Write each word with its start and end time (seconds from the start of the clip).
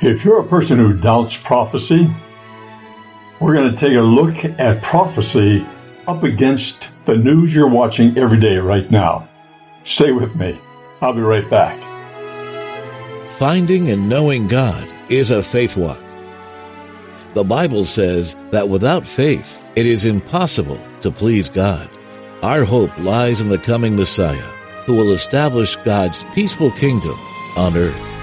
If 0.00 0.24
you're 0.24 0.38
a 0.38 0.46
person 0.46 0.78
who 0.78 0.96
doubts 0.96 1.42
prophecy, 1.42 2.08
we're 3.40 3.54
going 3.54 3.74
to 3.74 3.76
take 3.76 3.96
a 3.96 4.00
look 4.00 4.44
at 4.44 4.80
prophecy 4.80 5.66
up 6.06 6.22
against 6.22 7.02
the 7.02 7.16
news 7.16 7.52
you're 7.52 7.68
watching 7.68 8.16
every 8.16 8.38
day 8.38 8.58
right 8.58 8.88
now. 8.92 9.28
Stay 9.82 10.12
with 10.12 10.36
me. 10.36 10.56
I'll 11.00 11.14
be 11.14 11.20
right 11.20 11.48
back. 11.50 11.76
Finding 13.38 13.90
and 13.90 14.08
knowing 14.08 14.46
God 14.46 14.88
is 15.08 15.32
a 15.32 15.42
faith 15.42 15.76
walk. 15.76 16.00
The 17.34 17.42
Bible 17.42 17.84
says 17.84 18.36
that 18.52 18.68
without 18.68 19.04
faith, 19.04 19.68
it 19.74 19.84
is 19.84 20.04
impossible 20.04 20.80
to 21.00 21.10
please 21.10 21.48
God. 21.48 21.90
Our 22.42 22.62
hope 22.62 22.96
lies 23.00 23.40
in 23.40 23.48
the 23.48 23.58
coming 23.58 23.96
Messiah, 23.96 24.36
who 24.86 24.94
will 24.94 25.10
establish 25.10 25.74
God's 25.76 26.22
peaceful 26.34 26.70
kingdom 26.70 27.18
on 27.56 27.76
earth. 27.76 28.17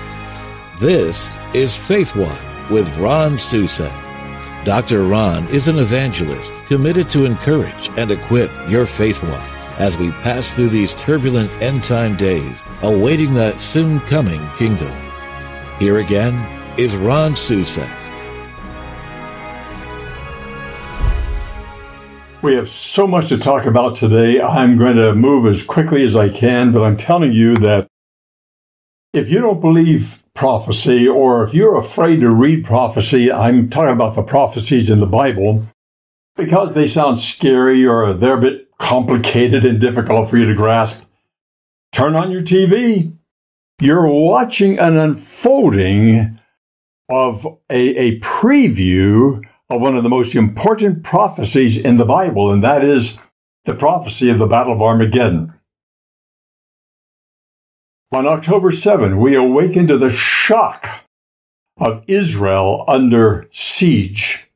This 0.79 1.39
is 1.53 1.77
Faith 1.77 2.17
Walk 2.17 2.70
with 2.70 2.93
Ron 2.97 3.35
Susek. 3.35 3.95
Dr. 4.65 5.05
Ron 5.05 5.48
is 5.48 5.70
an 5.70 5.79
evangelist 5.79 6.51
committed 6.65 7.09
to 7.11 7.23
encourage 7.23 7.89
and 7.95 8.11
equip 8.11 8.51
your 8.67 8.85
faith 8.85 9.23
walk 9.23 9.79
as 9.79 9.98
we 9.98 10.11
pass 10.11 10.49
through 10.49 10.67
these 10.67 10.93
turbulent 10.95 11.49
end 11.61 11.85
time 11.85 12.17
days, 12.17 12.65
awaiting 12.81 13.34
that 13.35 13.61
soon 13.61 14.01
coming 14.01 14.45
kingdom. 14.57 14.93
Here 15.79 15.99
again 15.99 16.35
is 16.77 16.98
Ron 16.98 17.35
Susek. 17.35 17.89
We 22.41 22.53
have 22.55 22.70
so 22.70 23.07
much 23.07 23.29
to 23.29 23.37
talk 23.37 23.65
about 23.65 23.95
today. 23.95 24.41
I'm 24.41 24.77
going 24.77 24.98
to 24.98 25.15
move 25.15 25.45
as 25.45 25.63
quickly 25.63 26.03
as 26.03 26.17
I 26.17 26.27
can, 26.27 26.73
but 26.73 26.81
I'm 26.81 26.98
telling 26.98 27.31
you 27.31 27.55
that 27.59 27.87
if 29.16 29.30
you 29.30 29.40
don't 29.40 29.62
believe 29.62 30.24
prophecy, 30.34 31.08
or 31.08 31.46
if 31.46 31.54
you're 31.54 31.77
afraid 31.77 32.20
to 32.20 32.30
read 32.30 32.66
prophecy, 32.66 33.32
I'm 33.32 33.70
talking 33.70 33.94
about 33.94 34.16
the 34.16 34.24
prophecies 34.24 34.90
in 34.90 34.99
the 34.99 35.05
Bible, 35.05 35.66
because 36.35 36.74
they 36.74 36.85
sound 36.85 37.18
scary 37.18 37.85
or 37.85 38.13
they're 38.13 38.38
a 38.38 38.41
bit 38.41 38.77
complicated 38.77 39.63
and 39.63 39.80
difficult 39.80 40.30
for 40.30 40.38
you 40.38 40.46
to 40.48 40.54
grasp, 40.54 41.05
turn 41.94 42.16
on 42.16 42.30
your 42.30 42.41
TV. 42.41 43.13
You're 43.80 44.05
watching 44.05 44.80
an 44.80 44.98
unfolding 44.98 46.38
of 47.07 47.46
a, 47.70 47.98
a 47.98 48.20
preview 48.20 49.41
of 49.70 49.82
one 49.82 49.96
of 49.96 50.04
the 50.04 50.10
most 50.10 50.35
important 50.35 51.04
prophecies 51.04 51.77
in 51.77 51.96
the 51.96 52.05
Bible, 52.05 52.52
and 52.52 52.62
that 52.66 52.84
is 52.84 53.18
the 53.63 53.76
prophecy 53.76 54.29
of 54.29 54.40
the 54.40 54.46
Battle 54.46 54.74
of 54.74 54.82
Armageddon. 54.82 55.54
On 58.11 58.27
October 58.27 58.71
7, 58.71 59.20
we 59.20 59.35
awaken 59.35 59.87
to 59.87 59.98
the 59.98 60.11
shock 60.11 61.03
of 61.77 62.03
Israel 62.07 62.85
under 62.87 63.48
siege. 63.51 64.47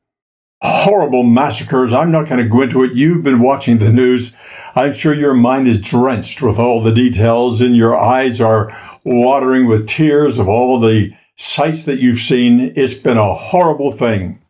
Horrible 0.61 1.23
massacres. 1.23 1.91
I'm 1.91 2.11
not 2.11 2.27
going 2.27 2.43
to 2.43 2.49
go 2.49 2.61
into 2.61 2.83
it. 2.83 2.93
You've 2.93 3.23
been 3.23 3.41
watching 3.41 3.77
the 3.77 3.91
news. 3.91 4.35
I'm 4.75 4.93
sure 4.93 5.13
your 5.13 5.33
mind 5.33 5.67
is 5.67 5.81
drenched 5.81 6.41
with 6.41 6.59
all 6.59 6.81
the 6.81 6.93
details 6.93 7.59
and 7.59 7.75
your 7.75 7.97
eyes 7.97 8.39
are 8.39 8.71
watering 9.03 9.65
with 9.65 9.87
tears 9.87 10.37
of 10.37 10.47
all 10.47 10.79
the 10.79 11.11
sights 11.35 11.85
that 11.85 11.99
you've 11.99 12.19
seen. 12.19 12.73
It's 12.75 12.93
been 12.93 13.17
a 13.17 13.33
horrible 13.33 13.91
thing. 13.91 14.41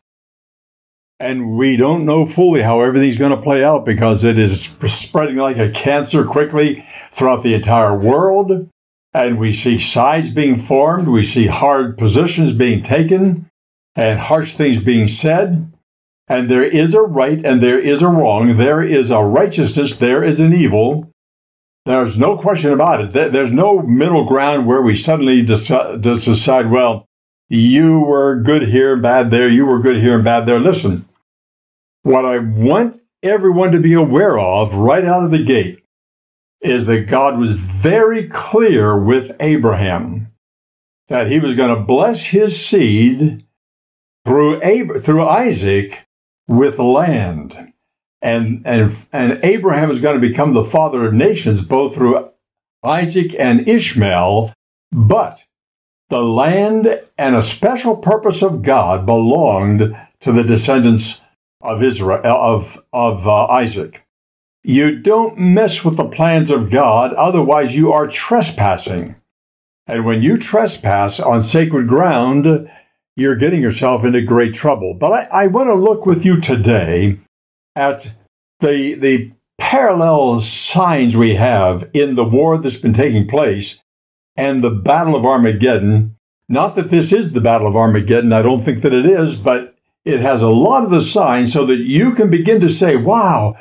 And 1.22 1.58
we 1.58 1.78
don't 1.78 2.06
know 2.06 2.26
fully 2.26 2.62
how 2.62 2.82
everything's 2.82 3.18
going 3.18 3.36
to 3.36 3.42
play 3.42 3.64
out 3.64 3.86
because 3.86 4.24
it 4.24 4.38
is 4.38 4.64
spreading 4.88 5.38
like 5.38 5.58
a 5.58 5.72
cancer 5.72 6.26
quickly 6.26 6.84
throughout 7.12 7.44
the 7.44 7.54
entire 7.54 7.98
world 7.98 8.70
and 9.14 9.40
we 9.40 9.52
see 9.52 9.78
sides 9.78 10.32
being 10.32 10.56
formed, 10.56 11.08
we 11.08 11.24
see 11.24 11.48
hard 11.48 11.98
positions 11.98 12.54
being 12.54 12.82
taken, 12.84 13.50
and 13.96 14.20
harsh 14.20 14.54
things 14.54 14.84
being 14.84 15.08
said. 15.08 15.72
And 16.28 16.50
there 16.50 16.64
is 16.64 16.94
a 16.94 17.02
right 17.02 17.44
and 17.44 17.62
there 17.62 17.80
is 17.80 18.04
a 18.04 18.08
wrong, 18.08 18.58
there 18.58 18.84
is 18.84 19.10
a 19.10 19.20
righteousness, 19.20 19.98
there 19.98 20.24
is 20.24 20.40
an 20.40 20.54
evil. 20.54 21.12
There's 21.86 22.20
no 22.20 22.38
question 22.38 22.72
about 22.72 23.02
it. 23.02 23.32
There's 23.32 23.52
no 23.52 23.82
middle 23.82 24.26
ground 24.26 24.68
where 24.68 24.82
we 24.82 24.96
suddenly 24.96 25.42
decide, 25.44 26.70
well, 26.70 27.06
you 27.48 28.02
were 28.02 28.36
good 28.36 28.68
here 28.70 28.94
and 28.94 29.02
bad 29.02 29.32
there, 29.32 29.50
you 29.50 29.66
were 29.66 29.80
good 29.80 30.00
here 30.00 30.16
and 30.16 30.24
bad 30.24 30.46
there. 30.46 30.60
Listen, 30.60 31.06
what 32.04 32.26
I 32.26 32.38
want 32.38 33.00
everyone 33.24 33.72
to 33.72 33.80
be 33.80 33.94
aware 33.94 34.38
of 34.38 34.76
right 34.76 35.04
out 35.04 35.26
of 35.26 35.32
the 35.32 35.44
gate 35.44 35.84
is 36.62 36.86
that 36.86 37.08
God 37.08 37.40
was 37.40 37.52
very 37.52 38.28
clear 38.28 38.98
with 38.98 39.36
Abraham 39.40 40.32
that 41.08 41.28
he 41.28 41.40
was 41.40 41.58
going 41.58 41.76
to 41.76 41.82
bless 41.82 42.26
his 42.26 42.64
seed 42.64 43.44
through 44.26 44.62
Ab- 44.62 45.02
through 45.02 45.28
Isaac 45.28 46.08
with 46.48 46.80
land. 46.80 47.74
And, 48.22 48.62
and, 48.66 48.92
and 49.14 49.40
Abraham 49.44 49.92
is 49.92 50.02
going 50.02 50.20
to 50.20 50.28
become 50.28 50.54
the 50.54 50.64
father 50.64 51.06
of 51.06 51.14
nations 51.14 51.66
both 51.66 51.96
through 51.96 52.30
Isaac 52.84 53.34
and 53.40 53.68
Ishmael, 53.68 54.54
but 54.92 55.44
the 56.10 56.22
land 56.22 57.02
and 57.18 57.36
a 57.36 57.44
special 57.44 57.98
purpose 57.98 58.42
of 58.42 58.62
God 58.62 59.06
belonged 59.06 59.96
to 60.22 60.32
the 60.32 60.44
descendants 60.44 61.22
of 61.62 61.84
Israel 61.84 62.22
of 62.24 62.78
of 62.92 63.28
uh, 63.28 63.46
Isaac. 63.46 64.06
You 64.64 65.00
don't 65.00 65.38
mess 65.38 65.86
with 65.86 65.98
the 65.98 66.10
plans 66.10 66.52
of 66.52 66.72
God, 66.72 67.14
otherwise, 67.14 67.76
you 67.76 67.92
are 67.92 68.08
trespassing. 68.08 69.16
And 69.88 70.06
when 70.06 70.22
you 70.22 70.38
trespass 70.38 71.20
on 71.20 71.42
sacred 71.42 71.88
ground, 71.88 72.70
you're 73.16 73.36
getting 73.36 73.62
yourself 73.62 74.04
into 74.04 74.22
great 74.22 74.54
trouble. 74.54 74.94
But 74.94 75.12
I, 75.12 75.44
I 75.44 75.48
want 75.48 75.68
to 75.68 75.76
look 75.76 76.06
with 76.06 76.26
you 76.26 76.40
today 76.40 77.16
at 77.76 78.16
the, 78.60 78.96
the 78.96 79.32
parallel 79.58 80.42
signs 80.42 81.16
we 81.16 81.36
have 81.36 81.90
in 81.94 82.16
the 82.16 82.24
war 82.24 82.58
that's 82.58 82.78
been 82.78 82.94
taking 82.94 83.28
place 83.28 83.82
and 84.36 84.64
the 84.64 84.70
Battle 84.70 85.16
of 85.16 85.26
Armageddon. 85.26 86.16
Not 86.48 86.76
that 86.76 86.90
this 86.90 87.12
is 87.12 87.34
the 87.34 87.42
Battle 87.42 87.68
of 87.68 87.76
Armageddon, 87.76 88.34
I 88.34 88.42
don't 88.42 88.62
think 88.62 88.82
that 88.82 88.94
it 88.94 89.06
is, 89.06 89.38
but 89.38 89.76
it 90.06 90.22
has 90.22 90.42
a 90.42 90.48
lot 90.48 90.84
of 90.84 90.90
the 90.90 91.04
signs 91.04 91.54
so 91.54 91.66
that 91.66 91.80
you 91.80 92.14
can 92.14 92.30
begin 92.30 92.62
to 92.62 92.70
say, 92.70 92.96
wow, 92.96 93.56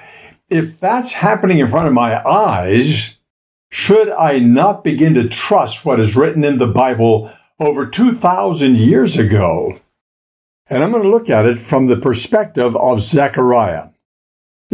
if 0.51 0.81
that's 0.81 1.13
happening 1.13 1.59
in 1.59 1.69
front 1.69 1.89
of 1.89 1.95
my 1.95 2.27
eyes, 2.27 3.19
should 3.71 4.11
I 4.11 4.39
not 4.39 4.83
begin 4.83 5.15
to 5.15 5.29
trust 5.29 5.85
what 5.85 6.01
is 6.01 6.17
written 6.17 6.45
in 6.45 6.59
the 6.59 6.67
Bible 6.67 7.31
over 7.61 7.87
2,000 7.87 8.77
years 8.77 9.19
ago? 9.19 9.79
And 10.71 10.83
I'm 10.83 10.91
going 10.91 11.03
to 11.03 11.11
look 11.11 11.31
at 11.31 11.47
it 11.47 11.59
from 11.59 11.87
the 11.87 11.97
perspective 11.97 12.77
of 12.77 13.01
Zechariah. 13.01 13.89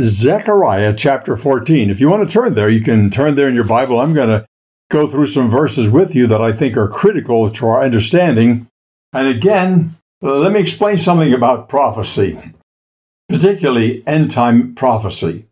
Zechariah 0.01 0.95
chapter 0.97 1.37
14. 1.37 1.91
If 1.91 2.01
you 2.01 2.09
want 2.09 2.27
to 2.27 2.33
turn 2.33 2.55
there, 2.55 2.69
you 2.69 2.81
can 2.81 3.11
turn 3.11 3.37
there 3.37 3.49
in 3.49 3.55
your 3.55 3.67
Bible. 3.67 4.01
I'm 4.01 4.15
going 4.15 4.29
to 4.29 4.47
go 4.91 5.07
through 5.07 5.27
some 5.27 5.49
verses 5.49 5.91
with 5.91 6.15
you 6.15 6.27
that 6.27 6.41
I 6.41 6.53
think 6.53 6.77
are 6.77 6.89
critical 6.89 7.49
to 7.51 7.67
our 7.67 7.83
understanding. 7.83 8.67
And 9.13 9.29
again, 9.29 9.97
let 10.21 10.53
me 10.53 10.61
explain 10.61 10.99
something 10.99 11.33
about 11.33 11.69
prophecy, 11.69 12.39
particularly 13.29 14.07
end 14.07 14.33
time 14.33 14.75
prophecy. 14.75 15.47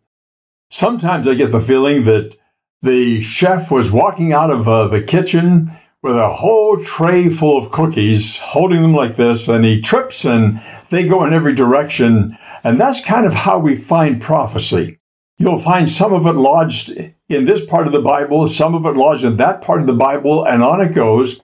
Sometimes 0.73 1.27
I 1.27 1.35
get 1.35 1.51
the 1.51 1.61
feeling 1.61 2.05
that 2.05 2.35
the 2.81 3.21
chef 3.21 3.69
was 3.69 3.91
walking 3.91 4.33
out 4.33 4.49
of 4.49 4.67
uh, 4.67 4.87
the 4.87 5.03
kitchen 5.03 5.71
with 6.01 6.15
a 6.15 6.33
whole 6.33 6.83
tray 6.83 7.29
full 7.29 7.59
of 7.59 7.71
cookies, 7.71 8.37
holding 8.39 8.81
them 8.81 8.95
like 8.95 9.15
this, 9.15 9.47
and 9.47 9.63
he 9.63 9.79
trips 9.79 10.25
and 10.25 10.59
they 10.89 11.07
go 11.07 11.23
in 11.25 11.31
every 11.31 11.53
direction. 11.53 12.35
And 12.63 12.81
that's 12.81 13.05
kind 13.05 13.27
of 13.27 13.35
how 13.35 13.59
we 13.59 13.75
find 13.75 14.19
prophecy. 14.19 14.97
You'll 15.37 15.59
find 15.59 15.87
some 15.87 16.11
of 16.11 16.25
it 16.25 16.33
lodged 16.33 16.89
in 17.29 17.45
this 17.45 17.63
part 17.63 17.85
of 17.85 17.93
the 17.93 18.01
Bible, 18.01 18.47
some 18.47 18.73
of 18.73 18.83
it 18.87 18.97
lodged 18.97 19.23
in 19.23 19.37
that 19.37 19.61
part 19.61 19.79
of 19.79 19.85
the 19.85 19.93
Bible, 19.93 20.43
and 20.43 20.63
on 20.63 20.81
it 20.81 20.95
goes. 20.95 21.43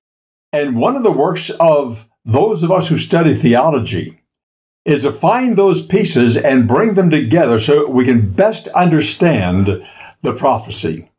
And 0.52 0.76
one 0.76 0.96
of 0.96 1.04
the 1.04 1.12
works 1.12 1.52
of 1.60 2.10
those 2.26 2.64
of 2.64 2.72
us 2.72 2.88
who 2.88 2.98
study 2.98 3.36
theology 3.36 4.19
is 4.86 5.04
to 5.04 5.12
find 5.12 5.56
those 5.56 5.86
pieces 5.86 6.38
and 6.38 6.68
bring 6.68 6.94
them 6.94 7.10
together 7.10 7.60
so 7.60 7.90
we 7.90 8.06
can 8.06 8.32
best 8.32 8.68
understand 8.70 9.86
the 10.22 10.34
prophecy. 10.34 11.10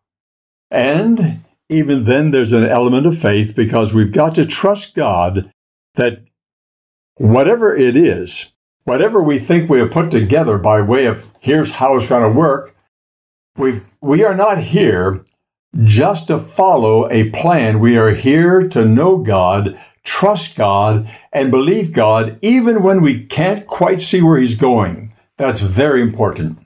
And 0.70 1.42
even 1.68 2.04
then, 2.04 2.30
there's 2.30 2.52
an 2.52 2.64
element 2.64 3.06
of 3.06 3.16
faith 3.16 3.54
because 3.54 3.94
we've 3.94 4.12
got 4.12 4.34
to 4.34 4.44
trust 4.44 4.94
God 4.94 5.50
that 5.94 6.24
whatever 7.16 7.76
it 7.76 7.96
is, 7.96 8.52
whatever 8.84 9.22
we 9.22 9.38
think 9.38 9.68
we 9.68 9.78
have 9.78 9.90
put 9.90 10.10
together 10.10 10.58
by 10.58 10.80
way 10.80 11.06
of 11.06 11.30
here's 11.40 11.72
how 11.72 11.96
it's 11.96 12.08
going 12.08 12.22
to 12.22 12.38
work, 12.38 12.74
we've, 13.56 13.84
we 14.00 14.24
are 14.24 14.34
not 14.34 14.58
here 14.58 15.24
just 15.84 16.26
to 16.26 16.38
follow 16.38 17.08
a 17.10 17.30
plan. 17.30 17.78
We 17.78 17.96
are 17.96 18.10
here 18.10 18.68
to 18.68 18.84
know 18.84 19.18
God 19.18 19.78
trust 20.04 20.56
God, 20.56 21.10
and 21.32 21.50
believe 21.50 21.92
God 21.92 22.38
even 22.42 22.82
when 22.82 23.02
we 23.02 23.24
can't 23.24 23.66
quite 23.66 24.00
see 24.00 24.22
where 24.22 24.38
He's 24.38 24.58
going. 24.58 25.12
That's 25.36 25.62
very 25.62 26.02
important. 26.02 26.58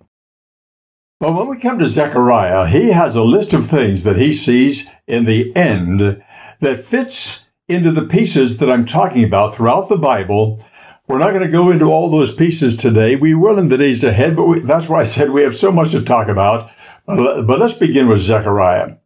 But 1.21 1.33
when 1.33 1.49
we 1.49 1.59
come 1.59 1.79
to 1.79 1.89
Zechariah, 1.89 2.67
he 2.69 2.89
has 2.89 3.17
a 3.17 3.23
list 3.23 3.55
of 3.55 3.67
things 3.67 4.05
that 4.05 4.17
he 4.17 4.33
sees 4.33 4.91
in 5.07 5.25
the 5.25 5.57
end 5.57 6.23
that 6.61 6.81
fits 6.81 7.49
into 7.69 7.93
the 7.93 8.03
pieces 8.03 8.59
that 8.59 8.71
I'm 8.71 8.85
talking 8.85 9.25
about 9.25 9.55
throughout 9.55 9.89
the 9.89 9.97
Bible. 9.97 10.63
We're 11.09 11.19
not 11.19 11.31
going 11.31 11.45
to 11.45 11.49
go 11.49 11.71
into 11.71 11.87
all 11.87 12.11
those 12.11 12.35
pieces 12.35 12.77
today. 12.77 13.17
We 13.17 13.35
will 13.35 13.59
in 13.59 13.69
the 13.69 13.79
days 13.79 14.05
ahead, 14.05 14.37
but 14.37 14.47
we, 14.47 14.61
that's 14.61 14.89
why 14.89 15.01
I 15.01 15.05
said 15.05 15.31
we 15.31 15.43
have 15.43 15.57
so 15.57 15.71
much 15.73 15.93
to 15.93 16.03
talk 16.03 16.29
about. 16.29 16.71
But 17.07 17.61
let's 17.61 17.79
begin 17.79 18.09
with 18.09 18.21
Zechariah. 18.21 18.97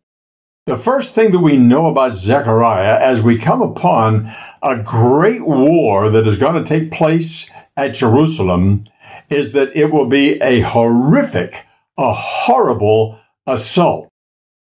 The 0.69 0.77
first 0.77 1.15
thing 1.15 1.31
that 1.31 1.39
we 1.39 1.57
know 1.57 1.87
about 1.87 2.15
Zechariah 2.15 3.01
as 3.01 3.23
we 3.23 3.39
come 3.39 3.63
upon 3.63 4.31
a 4.63 4.77
great 4.83 5.47
war 5.47 6.11
that 6.11 6.29
is 6.29 6.39
going 6.39 6.63
to 6.63 6.69
take 6.69 6.93
place 6.93 7.51
at 7.75 7.95
Jerusalem 7.95 8.85
is 9.31 9.55
that 9.55 9.75
it 9.75 9.91
will 9.91 10.11
be 10.11 10.39
a 10.43 10.61
horrific, 10.61 11.65
a 11.97 12.13
horrible 12.13 13.19
assault. 13.47 14.11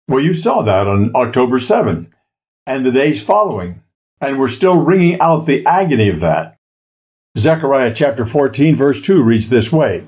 Well, 0.08 0.24
you 0.24 0.36
saw 0.36 0.62
that 0.62 0.86
on 0.86 1.10
October 1.16 1.58
7 1.58 2.14
and 2.68 2.86
the 2.86 2.92
days 2.92 3.24
following, 3.24 3.82
and 4.22 4.40
we're 4.40 4.48
still 4.50 4.78
wringing 4.78 5.20
out 5.20 5.48
the 5.48 5.66
agony 5.66 6.10
of 6.10 6.20
that. 6.20 6.56
Zechariah 7.36 7.96
chapter 7.96 8.28
14, 8.28 8.76
verse 8.76 9.02
2 9.02 9.24
reads 9.24 9.50
this 9.50 9.72
way 9.72 10.08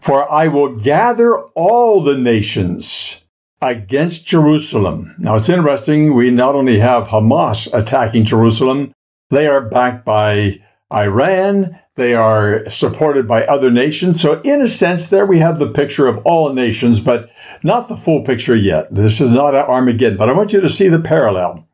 For 0.00 0.28
I 0.28 0.48
will 0.48 0.74
gather 0.74 1.38
all 1.54 2.02
the 2.02 2.18
nations 2.18 3.19
against 3.60 4.26
Jerusalem. 4.26 5.14
Now, 5.18 5.36
it's 5.36 5.48
interesting. 5.48 6.14
We 6.14 6.30
not 6.30 6.54
only 6.54 6.78
have 6.78 7.08
Hamas 7.08 7.72
attacking 7.74 8.24
Jerusalem, 8.24 8.92
they 9.30 9.46
are 9.46 9.60
backed 9.60 10.04
by 10.04 10.60
Iran. 10.92 11.78
They 11.94 12.14
are 12.14 12.68
supported 12.68 13.28
by 13.28 13.44
other 13.44 13.70
nations. 13.70 14.20
So, 14.20 14.40
in 14.42 14.60
a 14.60 14.68
sense, 14.68 15.08
there 15.08 15.26
we 15.26 15.38
have 15.38 15.58
the 15.58 15.70
picture 15.70 16.06
of 16.06 16.18
all 16.24 16.52
nations, 16.52 17.00
but 17.00 17.30
not 17.62 17.88
the 17.88 17.96
full 17.96 18.22
picture 18.24 18.56
yet. 18.56 18.92
This 18.92 19.20
is 19.20 19.30
not 19.30 19.54
Armageddon, 19.54 20.16
but 20.16 20.28
I 20.28 20.32
want 20.32 20.52
you 20.52 20.60
to 20.60 20.68
see 20.68 20.88
the 20.88 21.00
parallel. 21.00 21.66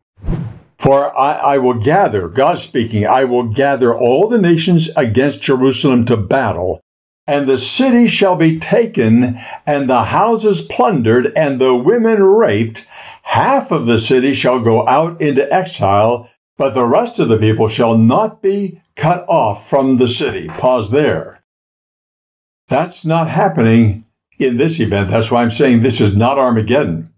For 0.79 1.19
I, 1.19 1.33
I, 1.55 1.59
will 1.59 1.81
gather, 1.81 2.29
God 2.29 2.59
speaking, 2.59 3.07
I 3.07 3.25
will 3.25 3.49
gather 3.49 3.97
all 3.97 4.29
the 4.29 4.39
nations 4.39 4.91
against 4.95 5.43
Jerusalem 5.43 6.05
to 6.05 6.19
battle, 6.19 6.81
and 7.27 7.47
the 7.47 7.59
city 7.59 8.07
shall 8.07 8.37
be 8.37 8.59
taken, 8.59 9.39
and 9.67 9.89
the 9.89 10.05
houses 10.05 10.63
plundered, 10.63 11.33
and 11.37 11.61
the 11.61 11.75
women 11.75 12.23
raped. 12.23 12.87
Half 13.23 13.73
of 13.73 13.87
the 13.87 13.99
city 13.99 14.33
shall 14.33 14.61
go 14.61 14.87
out 14.87 15.21
into 15.21 15.53
exile, 15.53 16.31
but 16.57 16.75
the 16.75 16.85
rest 16.85 17.19
of 17.19 17.29
the 17.29 17.39
people 17.39 17.69
shall 17.69 17.99
not 17.99 18.41
be 18.41 18.81
cut 18.95 19.25
off 19.29 19.69
from 19.69 19.97
the 19.97 20.09
city. 20.09 20.49
Pause 20.49 20.91
there. 20.93 21.45
That's 22.69 23.05
not 23.05 23.29
happening 23.29 24.05
in 24.39 24.57
this 24.57 24.81
event. 24.81 25.11
That's 25.11 25.31
why 25.31 25.43
I'm 25.43 25.51
saying 25.51 25.83
this 25.83 26.01
is 26.01 26.17
not 26.17 26.39
Armageddon. 26.39 27.13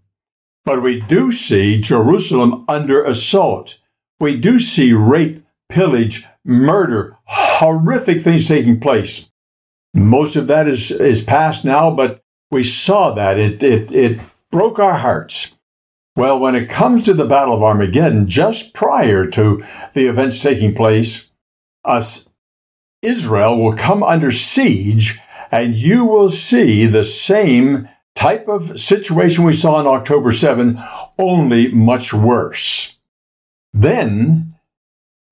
But 0.65 0.81
we 0.81 0.99
do 0.99 1.31
see 1.31 1.81
Jerusalem 1.81 2.65
under 2.67 3.03
assault. 3.03 3.79
We 4.19 4.39
do 4.39 4.59
see 4.59 4.93
rape, 4.93 5.43
pillage, 5.69 6.25
murder, 6.43 7.17
horrific 7.25 8.21
things 8.21 8.47
taking 8.47 8.79
place. 8.79 9.28
Most 9.93 10.35
of 10.35 10.47
that 10.47 10.67
is, 10.67 10.91
is 10.91 11.23
past 11.23 11.65
now, 11.65 11.89
but 11.89 12.21
we 12.51 12.63
saw 12.63 13.13
that. 13.13 13.37
It, 13.37 13.63
it, 13.63 13.91
it 13.91 14.19
broke 14.51 14.79
our 14.79 14.97
hearts. 14.97 15.55
Well, 16.15 16.39
when 16.39 16.55
it 16.55 16.69
comes 16.69 17.05
to 17.05 17.13
the 17.13 17.25
Battle 17.25 17.55
of 17.55 17.63
Armageddon, 17.63 18.27
just 18.27 18.73
prior 18.73 19.25
to 19.27 19.63
the 19.93 20.07
events 20.07 20.41
taking 20.41 20.75
place, 20.75 21.31
us, 21.85 22.33
Israel 23.01 23.57
will 23.57 23.73
come 23.73 24.03
under 24.03 24.31
siege, 24.31 25.19
and 25.51 25.75
you 25.75 26.05
will 26.05 26.29
see 26.29 26.85
the 26.85 27.05
same 27.05 27.87
type 28.15 28.47
of 28.47 28.81
situation 28.81 29.45
we 29.45 29.53
saw 29.53 29.75
on 29.75 29.87
October 29.87 30.33
7, 30.33 30.77
only 31.17 31.71
much 31.71 32.13
worse. 32.13 32.97
Then 33.73 34.53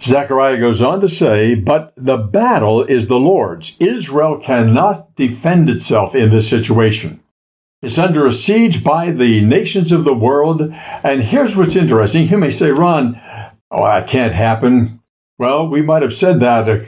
Zechariah 0.02 0.60
goes 0.60 0.82
on 0.82 1.02
to 1.02 1.10
say, 1.10 1.56
But 1.56 1.94
the 1.96 2.18
battle 2.18 2.84
is 2.84 3.08
the 3.08 3.20
Lord's. 3.20 3.76
Israel 3.80 4.38
cannot 4.40 5.16
defend 5.16 5.70
itself 5.70 6.16
in 6.16 6.30
this 6.30 6.50
situation. 6.50 7.24
It's 7.82 7.98
under 7.98 8.26
a 8.26 8.34
siege 8.34 8.84
by 8.84 9.12
the 9.12 9.42
nations 9.42 9.92
of 9.92 10.04
the 10.04 10.14
world. 10.14 10.62
And 11.04 11.24
here's 11.24 11.56
what's 11.56 11.76
interesting. 11.76 12.28
You 12.28 12.38
may 12.38 12.52
say, 12.52 12.72
Ron, 12.72 13.20
oh, 13.72 13.86
that 13.86 14.08
can't 14.08 14.34
happen. 14.34 15.02
Well, 15.38 15.68
we 15.68 15.82
might 15.82 16.02
have 16.02 16.14
said 16.14 16.40
that 16.40 16.68
a, 16.68 16.86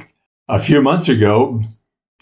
a 0.48 0.60
few 0.60 0.82
months 0.82 1.08
ago 1.08 1.62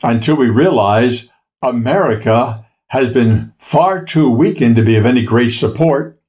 until 0.03 0.35
we 0.35 0.49
realize 0.49 1.29
America 1.61 2.65
has 2.87 3.11
been 3.11 3.53
far 3.57 4.03
too 4.03 4.29
weakened 4.29 4.75
to 4.75 4.83
be 4.83 4.95
of 4.97 5.05
any 5.05 5.23
great 5.23 5.51
support. 5.51 6.19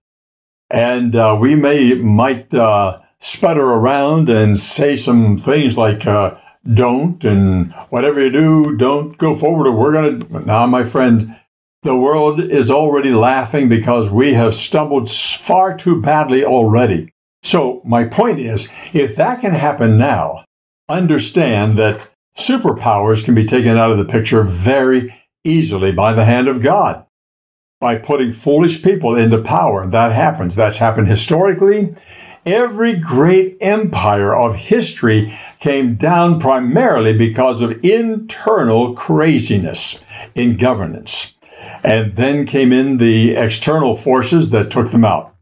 And 0.70 1.16
uh, 1.16 1.36
we 1.40 1.54
may 1.54 1.94
might 1.94 2.54
uh, 2.54 3.00
sputter 3.20 3.64
around 3.64 4.28
and 4.28 4.58
say 4.58 4.96
some 4.96 5.38
things 5.38 5.76
like 5.76 6.06
uh, 6.06 6.36
"don't" 6.72 7.24
and 7.24 7.72
whatever 7.90 8.22
you 8.22 8.30
do, 8.30 8.76
don't 8.76 9.16
go 9.18 9.34
forward. 9.34 9.66
Or 9.66 9.72
we're 9.72 9.92
going 9.92 10.20
to 10.20 10.40
now, 10.40 10.66
my 10.66 10.84
friend. 10.84 11.36
The 11.84 11.94
world 11.94 12.40
is 12.40 12.72
already 12.72 13.12
laughing 13.12 13.68
because 13.68 14.10
we 14.10 14.34
have 14.34 14.52
stumbled 14.52 15.08
far 15.08 15.76
too 15.76 16.02
badly 16.02 16.44
already. 16.44 17.12
So 17.44 17.80
my 17.84 18.04
point 18.04 18.40
is, 18.40 18.68
if 18.92 19.14
that 19.14 19.40
can 19.40 19.52
happen 19.52 19.96
now, 19.96 20.44
understand 20.88 21.78
that 21.78 22.00
superpowers 22.36 23.24
can 23.24 23.34
be 23.34 23.46
taken 23.46 23.76
out 23.76 23.92
of 23.92 23.98
the 23.98 24.12
picture 24.12 24.42
very 24.42 25.14
easily 25.44 25.92
by 25.92 26.12
the 26.12 26.24
hand 26.24 26.48
of 26.48 26.62
God 26.62 27.06
by 27.80 27.96
putting 27.96 28.32
foolish 28.32 28.82
people 28.82 29.14
into 29.14 29.40
power. 29.42 29.86
That 29.86 30.12
happens. 30.12 30.56
That's 30.56 30.78
happened 30.78 31.08
historically. 31.08 31.94
Every 32.48 32.96
great 32.96 33.58
empire 33.60 34.34
of 34.34 34.54
history 34.54 35.36
came 35.60 35.96
down 35.96 36.40
primarily 36.40 37.16
because 37.16 37.60
of 37.60 37.84
internal 37.84 38.94
craziness 38.94 40.02
in 40.34 40.56
governance. 40.56 41.36
And 41.84 42.12
then 42.12 42.46
came 42.46 42.72
in 42.72 42.96
the 42.96 43.36
external 43.36 43.94
forces 43.94 44.48
that 44.52 44.70
took 44.70 44.92
them 44.92 45.04
out. 45.04 45.36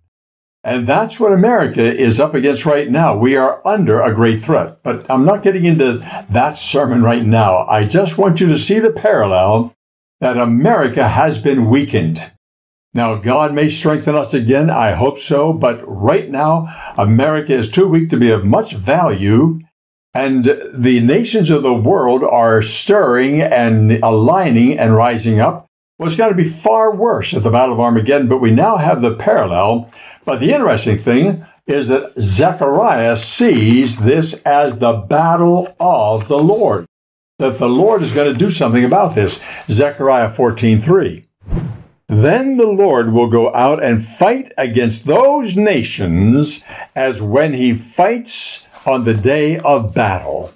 And 0.65 0.85
that's 0.85 1.21
what 1.21 1.33
America 1.33 1.81
is 1.81 2.19
up 2.19 2.35
against 2.35 2.67
right 2.67 2.91
now. 2.91 3.17
We 3.17 3.37
are 3.37 3.65
under 3.65 4.03
a 4.03 4.13
great 4.13 4.41
threat. 4.41 4.83
But 4.83 5.09
I'm 5.09 5.25
not 5.25 5.45
getting 5.45 5.65
into 5.65 5.99
that 6.29 6.57
sermon 6.57 7.05
right 7.05 7.25
now. 7.25 7.69
I 7.69 7.85
just 7.85 8.19
want 8.19 8.41
you 8.41 8.49
to 8.49 8.59
see 8.59 8.81
the 8.81 8.91
parallel 8.91 9.77
that 10.21 10.37
America 10.37 11.09
has 11.09 11.41
been 11.41 11.71
weakened. 11.71 12.33
Now, 12.95 13.17
God 13.17 13.53
may 13.53 13.69
strengthen 13.69 14.15
us 14.15 14.33
again. 14.33 14.71
I 14.71 14.93
hope 14.93 15.19
so. 15.19 15.53
But 15.53 15.83
right 15.87 16.31
now, 16.31 16.67
America 16.97 17.55
is 17.55 17.71
too 17.71 17.87
weak 17.87 18.09
to 18.11 18.17
be 18.17 18.31
of 18.31 18.45
much 18.45 18.75
value. 18.75 19.61
And 20.15 20.45
the 20.75 21.01
nations 21.01 21.51
of 21.51 21.63
the 21.63 21.75
world 21.75 22.25
are 22.25 22.63
stirring 22.63 23.43
and 23.43 23.93
aligning 24.03 24.79
and 24.79 24.97
rising 24.97 25.41
up. 25.41 25.67
Well, 25.99 26.09
it's 26.09 26.17
going 26.17 26.31
to 26.31 26.37
be 26.37 26.49
far 26.49 26.95
worse 26.95 27.35
at 27.35 27.43
the 27.43 27.51
Battle 27.51 27.75
of 27.75 27.81
Armageddon, 27.81 28.29
but 28.29 28.41
we 28.41 28.51
now 28.51 28.77
have 28.77 29.03
the 29.03 29.15
parallel. 29.15 29.91
But 30.25 30.41
the 30.41 30.53
interesting 30.53 30.97
thing 30.97 31.45
is 31.67 31.89
that 31.89 32.13
Zechariah 32.19 33.17
sees 33.17 33.99
this 33.99 34.43
as 34.43 34.79
the 34.79 34.93
battle 34.93 35.75
of 35.79 36.29
the 36.29 36.39
Lord 36.39 36.87
that 37.39 37.59
the 37.59 37.69
Lord 37.69 38.03
is 38.03 38.13
going 38.13 38.33
to 38.33 38.39
do 38.39 38.51
something 38.51 38.85
about 38.85 39.15
this. 39.15 39.43
Zechariah 39.69 40.29
14:3. 40.29 41.25
Then 42.17 42.57
the 42.57 42.67
Lord 42.67 43.13
will 43.13 43.29
go 43.29 43.55
out 43.55 43.85
and 43.85 44.03
fight 44.03 44.51
against 44.57 45.05
those 45.05 45.55
nations 45.55 46.65
as 46.95 47.21
when 47.21 47.53
he 47.53 47.75
fights 47.75 48.67
on 48.87 49.05
the 49.05 49.13
day 49.13 49.59
of 49.59 49.95
battle. 49.95 50.51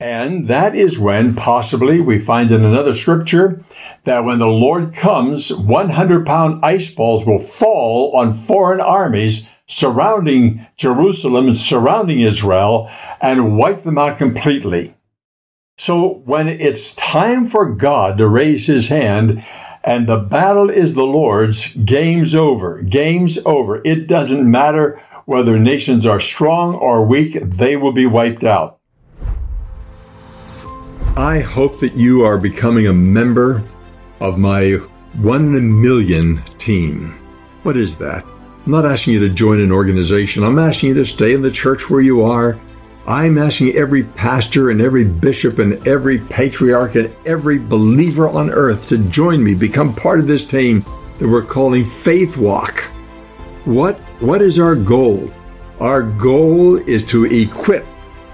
And 0.00 0.48
that 0.48 0.74
is 0.74 0.98
when 0.98 1.36
possibly 1.36 2.00
we 2.00 2.18
find 2.18 2.50
in 2.50 2.64
another 2.64 2.94
scripture 2.94 3.62
that 4.02 4.24
when 4.24 4.40
the 4.40 4.48
Lord 4.48 4.92
comes, 4.92 5.54
100 5.54 6.26
pound 6.26 6.64
ice 6.64 6.92
balls 6.92 7.24
will 7.24 7.38
fall 7.38 8.16
on 8.16 8.34
foreign 8.34 8.80
armies 8.80 9.48
surrounding 9.68 10.66
Jerusalem 10.76 11.46
and 11.46 11.56
surrounding 11.56 12.18
Israel 12.18 12.90
and 13.20 13.56
wipe 13.56 13.84
them 13.84 13.98
out 13.98 14.18
completely. 14.18 14.96
So 15.78 16.22
when 16.24 16.48
it's 16.48 16.92
time 16.96 17.46
for 17.46 17.72
God 17.72 18.18
to 18.18 18.26
raise 18.26 18.66
his 18.66 18.88
hand 18.88 19.44
and 19.86 20.08
the 20.08 20.18
battle 20.18 20.68
is 20.68 20.94
the 20.94 21.04
Lord's, 21.04 21.72
game's 21.76 22.34
over. 22.34 22.82
Game's 22.82 23.38
over. 23.46 23.80
It 23.84 24.08
doesn't 24.08 24.50
matter 24.50 25.00
whether 25.26 25.58
nations 25.58 26.04
are 26.04 26.18
strong 26.18 26.74
or 26.74 27.06
weak, 27.06 27.34
they 27.40 27.76
will 27.76 27.92
be 27.92 28.06
wiped 28.06 28.44
out. 28.44 28.80
I 31.16 31.38
hope 31.38 31.78
that 31.80 31.94
you 31.94 32.24
are 32.24 32.36
becoming 32.36 32.88
a 32.88 32.92
member 32.92 33.62
of 34.20 34.38
my 34.38 34.72
1 35.14 35.80
million 35.80 36.42
team. 36.58 37.12
What 37.62 37.76
is 37.76 37.96
that? 37.98 38.24
I'm 38.24 38.72
not 38.72 38.84
asking 38.84 39.14
you 39.14 39.20
to 39.20 39.28
join 39.28 39.60
an 39.60 39.72
organization. 39.72 40.42
I'm 40.42 40.58
asking 40.58 40.90
you 40.90 40.94
to 40.96 41.04
stay 41.04 41.32
in 41.32 41.42
the 41.42 41.50
church 41.50 41.88
where 41.88 42.00
you 42.00 42.22
are 42.22 42.58
I'm 43.06 43.38
asking 43.38 43.76
every 43.76 44.02
pastor 44.02 44.70
and 44.70 44.80
every 44.80 45.04
bishop 45.04 45.60
and 45.60 45.86
every 45.86 46.18
patriarch 46.18 46.96
and 46.96 47.14
every 47.24 47.60
believer 47.60 48.28
on 48.28 48.50
earth 48.50 48.88
to 48.88 48.98
join 48.98 49.44
me, 49.44 49.54
become 49.54 49.94
part 49.94 50.18
of 50.18 50.26
this 50.26 50.44
team 50.44 50.84
that 51.18 51.28
we're 51.28 51.44
calling 51.44 51.84
Faith 51.84 52.36
Walk. 52.36 52.80
What, 53.64 54.00
what 54.20 54.42
is 54.42 54.58
our 54.58 54.74
goal? 54.74 55.30
Our 55.78 56.02
goal 56.02 56.78
is 56.78 57.04
to 57.06 57.26
equip 57.26 57.86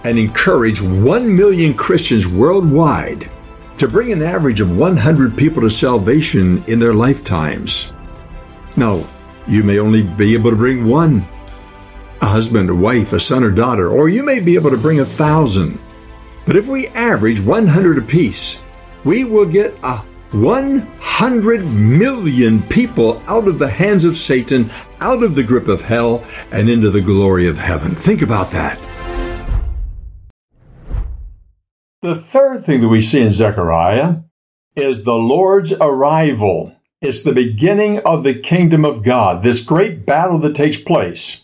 and 0.04 0.18
encourage 0.18 0.80
1 0.80 1.36
million 1.36 1.74
Christians 1.74 2.26
worldwide 2.26 3.30
to 3.76 3.88
bring 3.88 4.10
an 4.10 4.22
average 4.22 4.60
of 4.60 4.74
100 4.74 5.36
people 5.36 5.60
to 5.62 5.70
salvation 5.70 6.64
in 6.66 6.78
their 6.78 6.94
lifetimes. 6.94 7.92
Now, 8.78 9.06
you 9.46 9.64
may 9.64 9.78
only 9.78 10.02
be 10.02 10.32
able 10.32 10.50
to 10.50 10.56
bring 10.56 10.86
one 10.86 11.28
a 12.22 12.26
husband, 12.26 12.70
a 12.70 12.74
wife, 12.74 13.12
a 13.12 13.20
son 13.20 13.42
or 13.42 13.50
daughter, 13.50 13.90
or 13.90 14.08
you 14.08 14.22
may 14.22 14.38
be 14.38 14.54
able 14.54 14.70
to 14.70 14.78
bring 14.78 15.00
a 15.00 15.04
thousand. 15.04 15.78
But 16.46 16.56
if 16.56 16.68
we 16.68 16.86
average 16.88 17.40
100 17.40 17.98
apiece, 17.98 18.62
we 19.04 19.24
will 19.24 19.44
get 19.44 19.74
a 19.82 19.96
100 20.30 21.64
million 21.66 22.62
people 22.62 23.20
out 23.26 23.48
of 23.48 23.58
the 23.58 23.68
hands 23.68 24.04
of 24.04 24.16
Satan, 24.16 24.70
out 25.00 25.22
of 25.22 25.34
the 25.34 25.42
grip 25.42 25.66
of 25.66 25.82
hell, 25.82 26.24
and 26.52 26.68
into 26.70 26.90
the 26.90 27.00
glory 27.00 27.48
of 27.48 27.58
heaven. 27.58 27.90
Think 27.90 28.22
about 28.22 28.52
that. 28.52 28.78
The 32.02 32.14
third 32.14 32.64
thing 32.64 32.80
that 32.80 32.88
we 32.88 33.02
see 33.02 33.20
in 33.20 33.32
Zechariah 33.32 34.20
is 34.76 35.04
the 35.04 35.12
Lord's 35.12 35.72
arrival. 35.72 36.74
It's 37.00 37.22
the 37.22 37.32
beginning 37.32 37.98
of 38.00 38.22
the 38.22 38.34
kingdom 38.34 38.84
of 38.84 39.04
God, 39.04 39.42
this 39.42 39.60
great 39.60 40.06
battle 40.06 40.38
that 40.38 40.54
takes 40.54 40.78
place. 40.78 41.41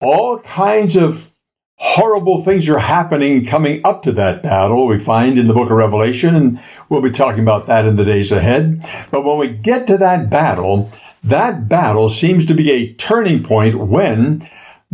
All 0.00 0.38
kinds 0.38 0.96
of 0.96 1.32
horrible 1.76 2.40
things 2.40 2.68
are 2.68 2.78
happening 2.78 3.44
coming 3.44 3.80
up 3.84 4.02
to 4.02 4.12
that 4.12 4.42
battle, 4.42 4.86
we 4.86 4.98
find 4.98 5.38
in 5.38 5.46
the 5.46 5.54
book 5.54 5.70
of 5.70 5.76
Revelation, 5.76 6.34
and 6.34 6.60
we'll 6.88 7.02
be 7.02 7.10
talking 7.10 7.42
about 7.42 7.66
that 7.66 7.84
in 7.84 7.96
the 7.96 8.04
days 8.04 8.32
ahead. 8.32 8.84
But 9.10 9.24
when 9.24 9.38
we 9.38 9.48
get 9.48 9.86
to 9.86 9.96
that 9.98 10.28
battle, 10.28 10.90
that 11.22 11.68
battle 11.68 12.08
seems 12.08 12.46
to 12.46 12.54
be 12.54 12.70
a 12.70 12.92
turning 12.94 13.42
point 13.42 13.78
when 13.78 14.46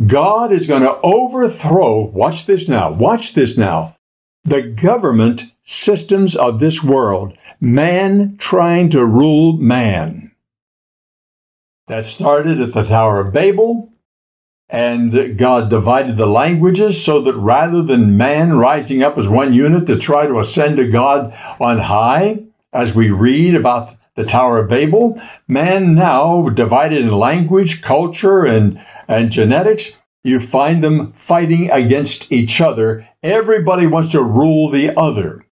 God 0.06 0.52
is 0.52 0.66
going 0.66 0.82
to 0.82 1.00
overthrow, 1.02 2.00
watch 2.00 2.46
this 2.46 2.68
now, 2.68 2.92
watch 2.92 3.34
this 3.34 3.56
now, 3.56 3.96
the 4.44 4.62
government 4.62 5.44
systems 5.64 6.37
of 6.37 6.61
this 6.61 6.82
world 6.82 7.37
man 7.61 8.37
trying 8.38 8.90
to 8.90 9.04
rule 9.04 9.54
man. 9.54 10.32
That 11.87 12.04
started 12.04 12.61
at 12.61 12.73
the 12.73 12.82
Tower 12.82 13.20
of 13.20 13.32
Babel, 13.32 13.94
and 14.75 15.38
God 15.38 15.71
divided 15.71 16.16
the 16.16 16.26
languages 16.26 17.00
so 17.00 17.23
that 17.23 17.37
rather 17.37 17.81
than 17.81 18.16
man 18.16 18.54
rising 18.54 19.04
up 19.04 19.16
as 19.16 19.28
one 19.28 19.54
unit 19.54 19.87
to 19.87 19.97
try 19.97 20.26
to 20.26 20.40
ascend 20.40 20.78
to 20.78 20.90
God 20.90 21.33
on 21.61 21.78
high, 21.78 22.43
as 22.73 22.93
we 22.93 23.09
read 23.09 23.54
about 23.54 23.93
the 24.16 24.25
Tower 24.25 24.59
of 24.59 24.69
Babel, 24.69 25.16
man 25.47 25.95
now 25.95 26.49
divided 26.49 27.02
in 27.02 27.12
language, 27.12 27.83
culture, 27.83 28.45
and, 28.45 28.85
and 29.07 29.31
genetics, 29.31 30.02
you 30.25 30.40
find 30.40 30.83
them 30.83 31.12
fighting 31.12 31.71
against 31.71 32.33
each 32.33 32.61
other. 32.61 33.09
Everybody 33.23 33.87
wants 33.87 34.11
to 34.11 34.25
rule 34.25 34.71
the 34.71 34.99
other. 34.99 35.47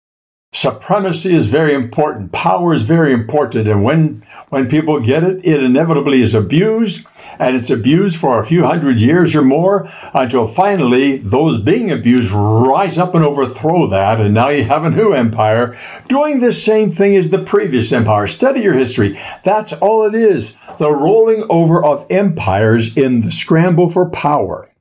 Supremacy 0.53 1.33
is 1.33 1.47
very 1.47 1.73
important. 1.73 2.31
Power 2.31 2.75
is 2.75 2.83
very 2.83 3.11
important. 3.11 3.67
And 3.67 3.83
when, 3.83 4.23
when 4.49 4.69
people 4.69 4.99
get 4.99 5.23
it, 5.23 5.43
it 5.43 5.63
inevitably 5.63 6.21
is 6.21 6.35
abused 6.35 7.07
and 7.39 7.55
it's 7.55 7.71
abused 7.71 8.17
for 8.17 8.39
a 8.39 8.45
few 8.45 8.63
hundred 8.63 8.99
years 8.99 9.33
or 9.33 9.41
more 9.41 9.89
until 10.13 10.45
finally 10.45 11.17
those 11.17 11.59
being 11.59 11.91
abused 11.91 12.31
rise 12.31 12.99
up 12.99 13.15
and 13.15 13.25
overthrow 13.25 13.87
that. 13.87 14.21
And 14.21 14.35
now 14.35 14.49
you 14.49 14.63
have 14.65 14.83
a 14.83 14.91
new 14.91 15.13
empire 15.13 15.75
doing 16.07 16.39
the 16.39 16.53
same 16.53 16.91
thing 16.91 17.15
as 17.15 17.31
the 17.31 17.39
previous 17.39 17.91
empire. 17.91 18.27
Study 18.27 18.61
your 18.61 18.75
history. 18.75 19.17
That's 19.43 19.73
all 19.73 20.05
it 20.05 20.13
is. 20.13 20.55
The 20.77 20.91
rolling 20.91 21.45
over 21.49 21.83
of 21.83 22.05
empires 22.11 22.95
in 22.95 23.21
the 23.21 23.31
scramble 23.31 23.89
for 23.89 24.07
power. 24.07 24.71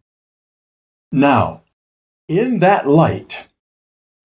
Now, 1.10 1.62
in 2.28 2.58
that 2.60 2.86
light, 2.86 3.48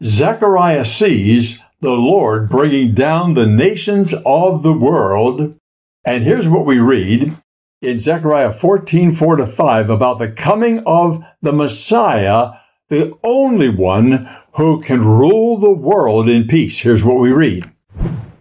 Zechariah 0.03 0.85
sees 0.85 1.63
the 1.81 1.91
Lord 1.91 2.49
bringing 2.49 2.93
down 2.93 3.33
the 3.33 3.47
nations 3.47 4.13
of 4.25 4.61
the 4.61 4.73
world. 4.73 5.57
And 6.05 6.23
here's 6.23 6.47
what 6.47 6.65
we 6.65 6.77
read 6.77 7.33
in 7.81 7.99
Zechariah 7.99 8.51
14, 8.51 9.11
4 9.11 9.35
to 9.37 9.47
5 9.47 9.89
about 9.89 10.19
the 10.19 10.31
coming 10.31 10.83
of 10.85 11.23
the 11.41 11.51
Messiah, 11.51 12.51
the 12.89 13.17
only 13.23 13.69
one 13.69 14.29
who 14.53 14.81
can 14.81 15.03
rule 15.03 15.57
the 15.57 15.71
world 15.71 16.29
in 16.29 16.47
peace. 16.47 16.79
Here's 16.79 17.03
what 17.03 17.19
we 17.19 17.31
read. 17.31 17.71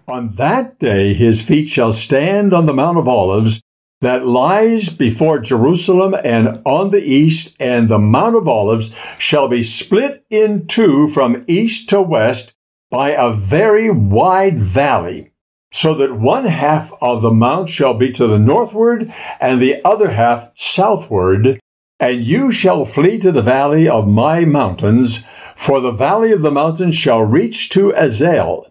On 0.07 0.29
that 0.35 0.79
day 0.79 1.15
his 1.15 1.41
feet 1.41 1.69
shall 1.69 1.93
stand 1.93 2.53
on 2.53 2.67
the 2.67 2.75
Mount 2.75 2.99
of 2.99 3.09
Olives 3.09 3.63
that 4.01 4.27
lies 4.27 4.89
before 4.91 5.39
Jerusalem 5.39 6.15
and 6.23 6.61
on 6.65 6.91
the 6.91 7.03
east, 7.03 7.57
and 7.59 7.89
the 7.89 7.99
Mount 7.99 8.37
of 8.37 8.47
Olives 8.47 8.95
shall 9.19 9.49
be 9.49 9.63
split 9.63 10.25
in 10.31 10.67
two 10.67 11.09
from 11.09 11.45
east 11.47 11.89
to 11.91 12.03
west 12.03 12.55
by 12.91 13.11
a 13.11 13.33
very 13.33 13.91
wide 13.91 14.61
valley, 14.61 15.33
so 15.73 15.95
that 15.95 16.19
one 16.19 16.45
half 16.45 16.93
of 17.01 17.23
the 17.23 17.31
mount 17.31 17.69
shall 17.69 17.95
be 17.95 18.13
to 18.13 18.27
the 18.27 18.39
northward, 18.39 19.13
and 19.41 19.61
the 19.61 19.85
other 19.85 20.11
half 20.11 20.53
southward. 20.57 21.59
And 21.99 22.23
you 22.23 22.53
shall 22.53 22.85
flee 22.85 23.19
to 23.21 23.33
the 23.33 23.43
valley 23.43 23.89
of 23.89 24.07
my 24.07 24.45
mountains, 24.45 25.25
for 25.57 25.81
the 25.81 25.91
valley 25.91 26.31
of 26.31 26.43
the 26.43 26.51
mountains 26.51 26.95
shall 26.95 27.23
reach 27.23 27.71
to 27.71 27.93
Azal 27.93 28.71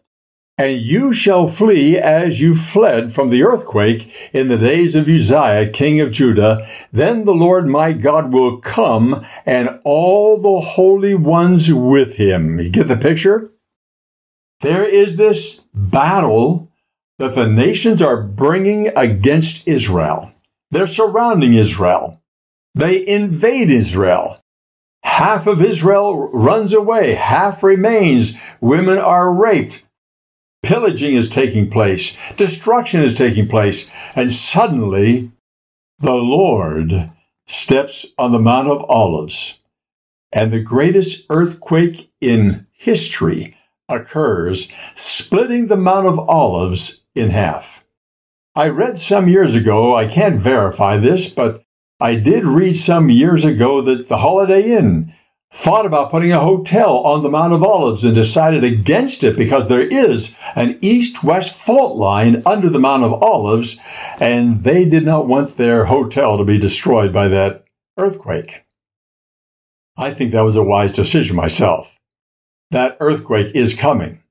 and 0.58 0.80
you 0.80 1.14
shall 1.14 1.48
flee 1.48 1.98
as 1.98 2.40
you 2.40 2.56
fled 2.56 3.12
from 3.12 3.30
the 3.30 3.44
earthquake 3.44 4.14
in 4.34 4.48
the 4.48 4.58
days 4.58 4.96
of 4.96 5.10
Uzziah, 5.10 5.70
king 5.70 6.00
of 6.00 6.12
Judah. 6.12 6.66
Then 6.94 7.26
the 7.26 7.34
Lord 7.34 7.68
my 7.68 7.92
God 7.92 8.32
will 8.32 8.58
come 8.60 9.26
and 9.46 9.80
all 9.84 10.40
the 10.40 10.66
holy 10.66 11.14
ones 11.14 11.72
with 11.72 12.18
him. 12.18 12.60
You 12.60 12.70
get 12.70 12.88
the 12.88 12.96
picture? 12.96 13.52
There 14.62 14.86
is 14.86 15.18
this 15.18 15.62
battle 15.74 16.72
that 17.20 17.36
the 17.36 17.48
nations 17.48 18.02
are 18.02 18.24
bringing 18.24 18.88
against 18.96 19.68
Israel. 19.68 20.32
They're 20.72 20.88
surrounding 20.88 21.54
Israel. 21.54 22.22
They 22.74 23.06
invade 23.06 23.70
Israel. 23.70 24.40
Half 25.04 25.48
of 25.48 25.62
Israel 25.62 26.30
runs 26.32 26.74
away, 26.74 27.14
half 27.14 27.62
remains. 27.62 28.36
Women 28.60 28.98
are 28.98 29.32
raped. 29.32 29.84
Pillaging 30.66 31.16
is 31.16 31.30
taking 31.30 31.70
place, 31.70 32.18
destruction 32.38 33.02
is 33.04 33.16
taking 33.16 33.48
place, 33.48 33.92
and 34.16 34.34
suddenly 34.34 35.32
the 36.00 36.14
Lord 36.14 37.12
steps 37.46 38.14
on 38.18 38.32
the 38.32 38.40
Mount 38.40 38.68
of 38.68 38.84
Olives, 38.90 39.64
and 40.34 40.52
the 40.52 40.64
greatest 40.64 41.28
earthquake 41.30 42.12
in 42.20 42.66
history 42.72 43.56
occurs, 43.88 44.72
splitting 44.96 45.68
the 45.68 45.78
Mount 45.78 46.08
of 46.08 46.18
Olives 46.18 47.06
in 47.14 47.30
half. 47.30 47.86
I 48.56 48.70
read 48.70 49.00
some 49.00 49.30
years 49.30 49.54
ago, 49.54 49.96
I 49.96 50.08
can't 50.08 50.42
verify 50.42 50.98
this, 50.98 51.30
but 51.30 51.64
I 52.00 52.16
did 52.16 52.44
read 52.44 52.76
some 52.76 53.12
years 53.12 53.46
ago 53.46 53.84
that 53.84 54.08
the 54.08 54.18
Holiday 54.18 54.76
Inn 54.76 55.14
thought 55.56 55.86
about 55.86 56.12
putting 56.12 56.34
a 56.34 56.42
hotel 56.42 56.98
on 56.98 57.24
the 57.24 57.30
Mount 57.30 57.54
of 57.54 57.64
Olives 57.64 58.04
and 58.04 58.14
decided 58.14 58.62
against 58.62 59.24
it 59.24 59.38
because 59.38 59.70
there 59.70 59.88
is 59.88 60.36
an 60.54 60.78
east 60.82 61.24
west 61.24 61.56
fault 61.56 61.96
line 61.96 62.44
under 62.46 62.70
the 62.70 62.78
Mount 62.78 63.06
of 63.06 63.24
Olives, 63.24 63.80
and 64.20 64.64
they 64.64 64.84
did 64.84 65.06
not 65.06 65.30
want 65.30 65.56
their 65.56 65.86
hotel 65.86 66.38
to 66.38 66.44
be 66.44 66.60
destroyed 66.60 67.14
by 67.14 67.30
that 67.30 67.64
earthquake. 67.98 68.66
I 69.96 70.14
think 70.14 70.34
that 70.34 70.44
was 70.44 70.58
a 70.58 70.62
wise 70.62 70.92
decision 70.92 71.38
myself. 71.38 71.98
That 72.72 72.98
earthquake 73.00 73.56
is 73.56 73.74
coming. 73.74 74.22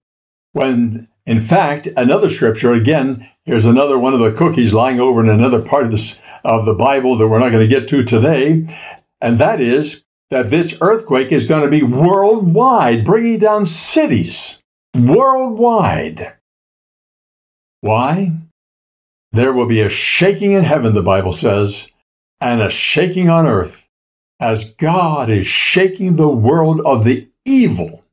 When, 0.53 1.09
in 1.25 1.41
fact, 1.41 1.89
another 1.97 2.29
scripture, 2.29 2.75
again, 2.75 3.31
here's 3.45 3.65
another 3.65 3.99
one 3.99 4.13
of 4.13 4.21
the 4.21 4.37
cookies 4.37 4.75
lying 4.75 5.01
over 5.01 5.25
in 5.25 5.31
another 5.31 5.63
part 5.63 5.87
of, 5.87 5.91
this, 5.91 6.21
of 6.45 6.67
the 6.67 6.75
Bible 6.75 7.17
that 7.17 7.29
we're 7.29 7.39
not 7.39 7.51
going 7.51 7.67
to 7.67 7.81
get 7.81 7.89
to 7.89 8.05
today, 8.05 8.69
and 9.23 9.39
that 9.39 9.63
is 9.63 10.05
that 10.31 10.51
this 10.51 10.79
earthquake 10.81 11.33
is 11.33 11.49
going 11.49 11.63
to 11.63 11.71
be 11.71 11.83
worldwide, 11.83 13.05
bringing 13.05 13.39
down 13.39 13.67
cities 13.67 14.63
worldwide. 14.95 16.35
Why? 17.81 18.33
There 19.33 19.53
will 19.53 19.67
be 19.67 19.81
a 19.81 19.89
shaking 19.89 20.53
in 20.53 20.65
heaven, 20.65 20.95
the 20.95 21.03
Bible 21.03 21.33
says, 21.33 21.91
and 22.41 22.63
a 22.63 22.71
shaking 22.71 23.29
on 23.29 23.47
earth 23.47 23.89
as 24.41 24.73
God 24.75 25.31
is 25.31 25.47
shaking 25.47 26.17
the 26.17 26.29
world 26.29 26.81
of 26.85 27.05
the 27.05 27.29
evil 27.45 28.05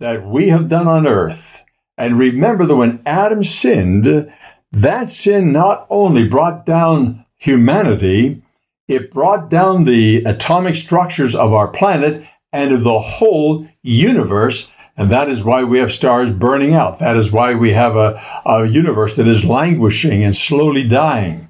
that 0.00 0.26
we 0.26 0.48
have 0.48 0.68
done 0.68 0.86
on 0.86 1.06
earth. 1.06 1.64
And 1.96 2.18
remember 2.18 2.66
that 2.66 2.76
when 2.76 3.02
Adam 3.04 3.42
sinned, 3.42 4.30
that 4.72 5.10
sin 5.10 5.52
not 5.52 5.86
only 5.90 6.28
brought 6.28 6.64
down 6.64 7.24
humanity, 7.38 8.42
it 8.88 9.12
brought 9.12 9.50
down 9.50 9.84
the 9.84 10.24
atomic 10.24 10.74
structures 10.74 11.34
of 11.34 11.52
our 11.52 11.68
planet 11.68 12.26
and 12.52 12.72
of 12.72 12.82
the 12.82 12.98
whole 12.98 13.68
universe. 13.82 14.72
And 14.96 15.10
that 15.10 15.28
is 15.28 15.44
why 15.44 15.62
we 15.62 15.78
have 15.78 15.92
stars 15.92 16.32
burning 16.32 16.74
out. 16.74 16.98
That 16.98 17.16
is 17.16 17.30
why 17.30 17.54
we 17.54 17.72
have 17.72 17.94
a, 17.94 18.20
a 18.44 18.66
universe 18.66 19.14
that 19.16 19.28
is 19.28 19.44
languishing 19.44 20.24
and 20.24 20.34
slowly 20.34 20.88
dying. 20.88 21.48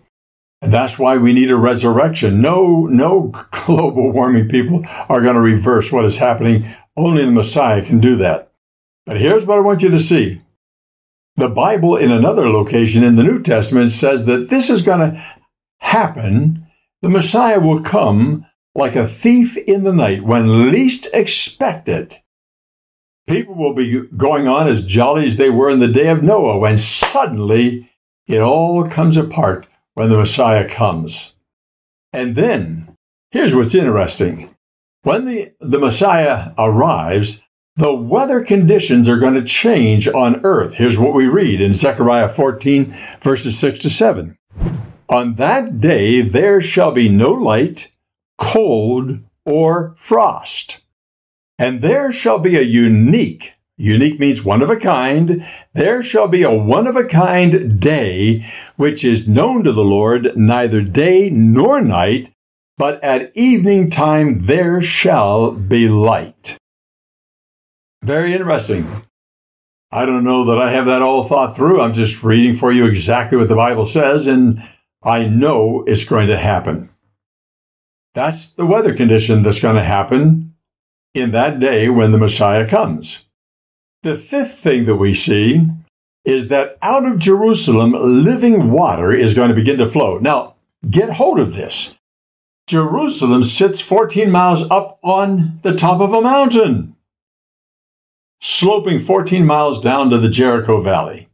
And 0.60 0.72
that's 0.72 0.98
why 0.98 1.16
we 1.16 1.32
need 1.32 1.50
a 1.50 1.56
resurrection. 1.56 2.40
No, 2.40 2.86
no 2.86 3.32
global 3.52 4.10
warming 4.10 4.48
people 4.48 4.84
are 5.08 5.22
going 5.22 5.36
to 5.36 5.40
reverse 5.40 5.92
what 5.92 6.04
is 6.04 6.18
happening. 6.18 6.66
Only 6.96 7.24
the 7.24 7.30
Messiah 7.30 7.84
can 7.84 8.00
do 8.00 8.16
that. 8.16 8.52
But 9.06 9.20
here's 9.20 9.46
what 9.46 9.58
I 9.58 9.62
want 9.62 9.82
you 9.82 9.88
to 9.90 10.00
see. 10.00 10.40
The 11.36 11.48
Bible, 11.48 11.96
in 11.96 12.10
another 12.10 12.50
location 12.50 13.04
in 13.04 13.14
the 13.14 13.22
New 13.22 13.40
Testament, 13.40 13.92
says 13.92 14.26
that 14.26 14.50
this 14.50 14.68
is 14.68 14.82
going 14.82 14.98
to 14.98 15.24
happen. 15.78 16.67
The 17.00 17.08
Messiah 17.08 17.60
will 17.60 17.82
come 17.82 18.46
like 18.74 18.96
a 18.96 19.06
thief 19.06 19.56
in 19.56 19.84
the 19.84 19.92
night 19.92 20.24
when 20.24 20.70
least 20.70 21.08
expected. 21.12 22.16
People 23.28 23.54
will 23.54 23.74
be 23.74 24.06
going 24.16 24.48
on 24.48 24.68
as 24.68 24.86
jolly 24.86 25.26
as 25.26 25.36
they 25.36 25.50
were 25.50 25.70
in 25.70 25.80
the 25.80 25.88
day 25.88 26.08
of 26.08 26.22
Noah 26.22 26.58
when 26.58 26.78
suddenly 26.78 27.88
it 28.26 28.40
all 28.40 28.88
comes 28.88 29.16
apart 29.16 29.66
when 29.94 30.08
the 30.08 30.16
Messiah 30.16 30.68
comes. 30.68 31.36
And 32.12 32.34
then, 32.34 32.96
here's 33.30 33.54
what's 33.54 33.74
interesting. 33.74 34.54
When 35.02 35.24
the, 35.24 35.52
the 35.60 35.78
Messiah 35.78 36.52
arrives, 36.58 37.44
the 37.76 37.94
weather 37.94 38.42
conditions 38.42 39.08
are 39.08 39.18
going 39.18 39.34
to 39.34 39.44
change 39.44 40.08
on 40.08 40.44
earth. 40.44 40.74
Here's 40.74 40.98
what 40.98 41.14
we 41.14 41.26
read 41.26 41.60
in 41.60 41.74
Zechariah 41.74 42.28
14, 42.28 42.92
verses 43.20 43.58
6 43.58 43.78
to 43.80 43.90
7. 43.90 44.36
On 45.08 45.34
that 45.34 45.80
day 45.80 46.20
there 46.20 46.60
shall 46.60 46.92
be 46.92 47.08
no 47.08 47.32
light, 47.32 47.92
cold, 48.38 49.20
or 49.44 49.94
frost. 49.96 50.84
And 51.58 51.80
there 51.80 52.12
shall 52.12 52.38
be 52.38 52.56
a 52.56 52.62
unique 52.62 53.54
Unique 53.80 54.18
means 54.18 54.44
one 54.44 54.60
of 54.60 54.70
a 54.70 54.76
kind. 54.76 55.46
There 55.72 56.02
shall 56.02 56.26
be 56.26 56.42
a 56.42 56.50
one 56.50 56.88
of 56.88 56.96
a 56.96 57.04
kind 57.04 57.80
day, 57.80 58.44
which 58.76 59.04
is 59.04 59.28
known 59.28 59.62
to 59.62 59.72
the 59.72 59.84
Lord 59.84 60.36
neither 60.36 60.82
day 60.82 61.30
nor 61.30 61.80
night, 61.80 62.32
but 62.76 63.02
at 63.04 63.30
evening 63.36 63.88
time 63.88 64.40
there 64.40 64.82
shall 64.82 65.52
be 65.52 65.88
light. 65.88 66.58
Very 68.02 68.34
interesting. 68.34 68.88
I 69.92 70.04
don't 70.04 70.24
know 70.24 70.44
that 70.46 70.58
I 70.58 70.72
have 70.72 70.86
that 70.86 71.00
all 71.00 71.22
thought 71.22 71.56
through. 71.56 71.80
I'm 71.80 71.94
just 71.94 72.24
reading 72.24 72.54
for 72.54 72.72
you 72.72 72.86
exactly 72.86 73.38
what 73.38 73.48
the 73.48 73.54
Bible 73.54 73.86
says, 73.86 74.26
and 74.26 74.60
I 75.02 75.24
know 75.26 75.84
it's 75.86 76.04
going 76.04 76.28
to 76.28 76.38
happen. 76.38 76.90
That's 78.14 78.52
the 78.52 78.66
weather 78.66 78.94
condition 78.94 79.42
that's 79.42 79.60
going 79.60 79.76
to 79.76 79.84
happen 79.84 80.54
in 81.14 81.30
that 81.32 81.60
day 81.60 81.88
when 81.88 82.12
the 82.12 82.18
Messiah 82.18 82.66
comes. 82.66 83.26
The 84.02 84.16
fifth 84.16 84.58
thing 84.58 84.86
that 84.86 84.96
we 84.96 85.14
see 85.14 85.66
is 86.24 86.48
that 86.48 86.78
out 86.82 87.06
of 87.06 87.18
Jerusalem, 87.18 87.92
living 87.92 88.70
water 88.70 89.12
is 89.12 89.34
going 89.34 89.48
to 89.48 89.54
begin 89.54 89.78
to 89.78 89.86
flow. 89.86 90.18
Now, 90.18 90.54
get 90.88 91.10
hold 91.10 91.38
of 91.38 91.54
this. 91.54 91.96
Jerusalem 92.66 93.44
sits 93.44 93.80
14 93.80 94.30
miles 94.30 94.70
up 94.70 94.98
on 95.02 95.58
the 95.62 95.74
top 95.74 96.00
of 96.00 96.12
a 96.12 96.20
mountain, 96.20 96.96
sloping 98.42 98.98
14 98.98 99.46
miles 99.46 99.80
down 99.80 100.10
to 100.10 100.18
the 100.18 100.28
Jericho 100.28 100.82
Valley, 100.82 101.27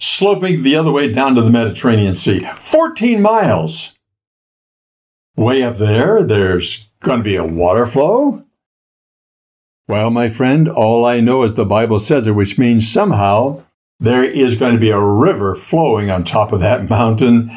sloping 0.00 0.62
the 0.62 0.74
other 0.74 0.90
way 0.90 1.12
down 1.12 1.36
to 1.36 1.42
the 1.42 1.50
Mediterranean 1.50 2.16
Sea. 2.16 2.44
14 2.44 3.22
miles. 3.22 3.98
Way 5.36 5.62
up 5.62 5.76
there, 5.76 6.24
there's 6.26 6.90
going 7.00 7.20
to 7.20 7.24
be 7.24 7.36
a 7.36 7.44
water 7.44 7.86
flow. 7.86 8.42
Well, 9.86 10.10
my 10.10 10.28
friend, 10.28 10.68
all 10.68 11.04
I 11.04 11.20
know 11.20 11.42
is 11.42 11.54
the 11.54 11.64
Bible 11.64 11.98
says 11.98 12.26
it, 12.26 12.32
which 12.32 12.58
means 12.58 12.90
somehow 12.90 13.62
there 13.98 14.24
is 14.24 14.58
going 14.58 14.74
to 14.74 14.80
be 14.80 14.90
a 14.90 15.00
river 15.00 15.54
flowing 15.54 16.10
on 16.10 16.24
top 16.24 16.52
of 16.52 16.60
that 16.60 16.88
mountain. 16.88 17.50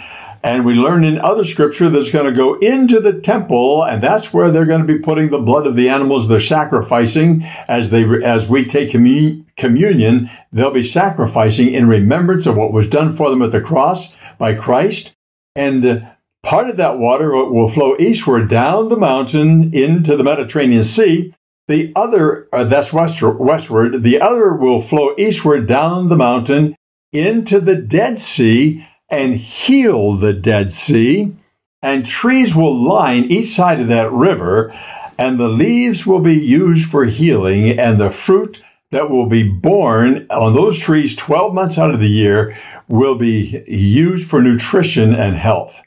And 0.43 0.65
we 0.65 0.73
learn 0.73 1.05
in 1.05 1.19
other 1.19 1.45
scripture 1.45 1.89
that's 1.89 2.11
going 2.11 2.25
to 2.25 2.37
go 2.37 2.55
into 2.55 2.99
the 2.99 3.13
temple, 3.13 3.83
and 3.83 4.03
that's 4.03 4.33
where 4.33 4.51
they're 4.51 4.65
going 4.65 4.85
to 4.85 4.93
be 4.93 4.99
putting 4.99 5.29
the 5.29 5.37
blood 5.37 5.65
of 5.65 5.75
the 5.75 5.87
animals 5.87 6.27
they're 6.27 6.41
sacrificing 6.41 7.43
as 7.67 7.91
they 7.91 8.03
as 8.25 8.49
we 8.49 8.65
take 8.65 8.91
commun- 8.91 9.42
communion. 9.57 10.29
They'll 10.51 10.73
be 10.73 10.83
sacrificing 10.83 11.69
in 11.73 11.87
remembrance 11.87 12.45
of 12.45 12.57
what 12.57 12.73
was 12.73 12.89
done 12.89 13.13
for 13.13 13.29
them 13.29 13.41
at 13.41 13.51
the 13.51 13.61
cross 13.61 14.15
by 14.37 14.55
Christ, 14.55 15.15
and 15.55 15.85
uh, 15.85 15.99
part 16.43 16.69
of 16.69 16.77
that 16.77 16.99
water 16.99 17.31
will 17.31 17.67
flow 17.67 17.95
eastward 17.97 18.49
down 18.49 18.89
the 18.89 18.97
mountain 18.97 19.73
into 19.73 20.17
the 20.17 20.23
Mediterranean 20.23 20.83
Sea, 20.83 21.33
the 21.67 21.93
other, 21.95 22.47
uh, 22.51 22.65
that's 22.65 22.91
westward, 22.91 23.39
westward, 23.39 24.03
the 24.03 24.19
other 24.19 24.53
will 24.53 24.81
flow 24.81 25.15
eastward 25.17 25.65
down 25.65 26.09
the 26.09 26.17
mountain 26.17 26.75
into 27.13 27.59
the 27.59 27.75
Dead 27.75 28.19
Sea 28.19 28.85
and 29.09 29.37
heal 29.37 30.17
the 30.17 30.33
Dead 30.33 30.71
Sea. 30.71 31.33
And 31.81 32.05
trees 32.05 32.55
will 32.55 32.75
line 32.75 33.25
each 33.25 33.53
side 33.53 33.79
of 33.79 33.87
that 33.87 34.11
river, 34.11 34.73
and 35.17 35.39
the 35.39 35.49
leaves 35.49 36.05
will 36.05 36.21
be 36.21 36.35
used 36.35 36.89
for 36.89 37.05
healing, 37.05 37.77
and 37.77 37.99
the 37.99 38.09
fruit 38.09 38.61
that 38.93 39.09
will 39.09 39.25
be 39.25 39.47
born 39.47 40.25
on 40.29 40.53
those 40.53 40.79
trees 40.79 41.15
12 41.15 41.53
months 41.53 41.77
out 41.77 41.91
of 41.91 41.99
the 41.99 42.07
year 42.07 42.55
will 42.87 43.15
be 43.15 43.63
used 43.67 44.29
for 44.29 44.41
nutrition 44.41 45.13
and 45.13 45.35
health. 45.35 45.81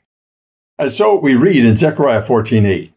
And 0.79 0.93
so 0.93 1.15
we 1.19 1.35
read 1.35 1.65
in 1.65 1.77
Zechariah 1.77 2.21
14 2.21 2.67
8. 2.67 2.93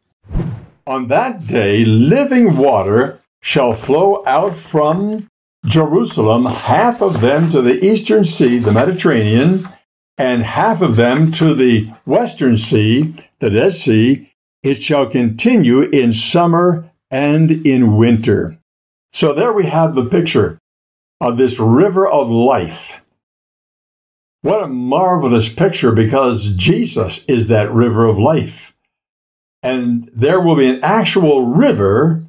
On 0.88 1.08
that 1.08 1.48
day, 1.48 1.86
living 1.86 2.58
water 2.58 3.20
shall 3.42 3.74
flow 3.74 4.26
out 4.26 4.56
from 4.56 5.28
Jerusalem, 5.66 6.46
half 6.46 7.02
of 7.02 7.22
them 7.22 7.52
to 7.52 7.62
the 7.62 7.86
eastern 7.86 8.26
sea, 8.26 8.58
the 8.58 8.72
Mediterranean, 8.72 9.64
and 10.18 10.44
half 10.44 10.82
of 10.82 10.96
them 10.96 11.32
to 11.34 11.54
the 11.54 11.90
western 12.06 12.58
sea, 12.58 13.14
the 13.40 13.50
Dead 13.50 13.74
Sea. 13.74 14.34
It 14.64 14.82
shall 14.82 15.10
continue 15.10 15.84
in 15.84 16.12
summer 16.12 16.92
and 17.12 17.52
in 17.66 17.96
winter. 17.96 18.59
So 19.14 19.34
there 19.34 19.54
we 19.54 19.66
have 19.66 19.96
the 19.96 20.06
picture 20.06 20.60
of 21.22 21.38
this 21.38 21.60
river 21.60 22.08
of 22.08 22.30
life. 22.30 23.04
What 24.42 24.64
a 24.64 24.68
marvelous 24.68 25.54
picture 25.54 25.92
because 25.92 26.54
Jesus 26.56 27.26
is 27.26 27.50
that 27.50 27.72
river 27.74 28.06
of 28.06 28.18
life 28.18 28.78
and 29.62 30.10
there 30.14 30.40
will 30.40 30.56
be 30.56 30.70
an 30.70 30.84
actual 30.84 31.46
river 31.46 32.22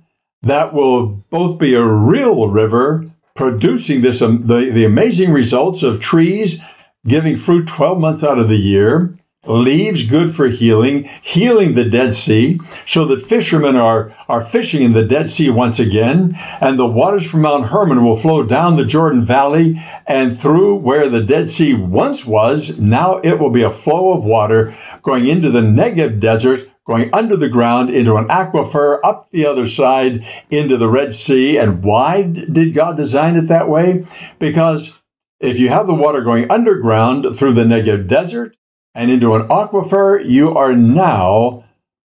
that 0.43 0.73
will 0.73 1.07
both 1.31 1.59
be 1.59 1.75
a 1.75 1.85
real 1.85 2.49
river 2.49 3.05
producing 3.37 4.03
this 4.03 4.21
um, 4.23 4.47
the, 4.47 4.71
the 4.73 4.85
amazing 4.85 5.33
results 5.33 5.83
of 5.83 6.01
trees 6.01 6.65
giving 7.07 7.37
fruit 7.37 7.67
12 7.67 7.99
months 7.99 8.25
out 8.25 8.39
of 8.39 8.49
the 8.49 8.57
year 8.57 9.17
leaves 9.47 10.07
good 10.07 10.31
for 10.35 10.49
healing 10.49 11.09
healing 11.23 11.75
the 11.75 11.89
dead 11.89 12.13
sea 12.13 12.61
so 12.87 13.07
that 13.07 13.23
fishermen 13.23 13.75
are 13.75 14.15
are 14.29 14.43
fishing 14.43 14.83
in 14.83 14.93
the 14.93 15.05
dead 15.05 15.31
sea 15.31 15.49
once 15.49 15.79
again 15.79 16.31
and 16.61 16.79
the 16.79 16.85
waters 16.85 17.29
from 17.29 17.41
mount 17.41 17.69
hermon 17.69 18.05
will 18.05 18.15
flow 18.15 18.43
down 18.43 18.77
the 18.77 18.85
jordan 18.85 19.23
valley 19.23 19.75
and 20.07 20.39
through 20.39 20.75
where 20.75 21.09
the 21.09 21.23
dead 21.23 21.49
sea 21.49 21.73
once 21.73 22.27
was 22.27 22.79
now 22.79 23.17
it 23.21 23.39
will 23.39 23.51
be 23.51 23.63
a 23.63 23.71
flow 23.71 24.13
of 24.13 24.25
water 24.25 24.75
going 25.01 25.27
into 25.27 25.51
the 25.51 25.61
negev 25.61 26.21
desert 26.21 26.69
going 26.87 27.09
under 27.15 27.37
the 27.37 27.49
ground 27.49 27.89
into 27.89 28.17
an 28.17 28.27
aquifer, 28.27 28.99
up 29.05 29.31
the 29.31 29.47
other 29.47 29.69
side 29.69 30.27
into 30.51 30.77
the 30.77 30.89
Red 30.89 31.15
Sea. 31.15 31.57
And 31.57 31.85
why 31.85 32.23
did 32.23 32.75
God 32.75 32.97
design 32.97 33.37
it 33.37 33.47
that 33.47 33.69
way? 33.69 34.05
Because 34.41 35.01
if 35.39 35.61
you 35.61 35.69
have 35.69 35.87
the 35.87 35.95
water 35.95 36.21
going 36.21 36.51
underground 36.51 37.37
through 37.37 37.55
the 37.55 37.63
Negev 37.63 38.09
desert 38.09 38.57
and 38.95 39.11
into 39.11 39.35
an 39.35 39.49
aquifer, 39.49 40.25
you 40.25 40.57
are 40.57 40.75
now 40.75 41.65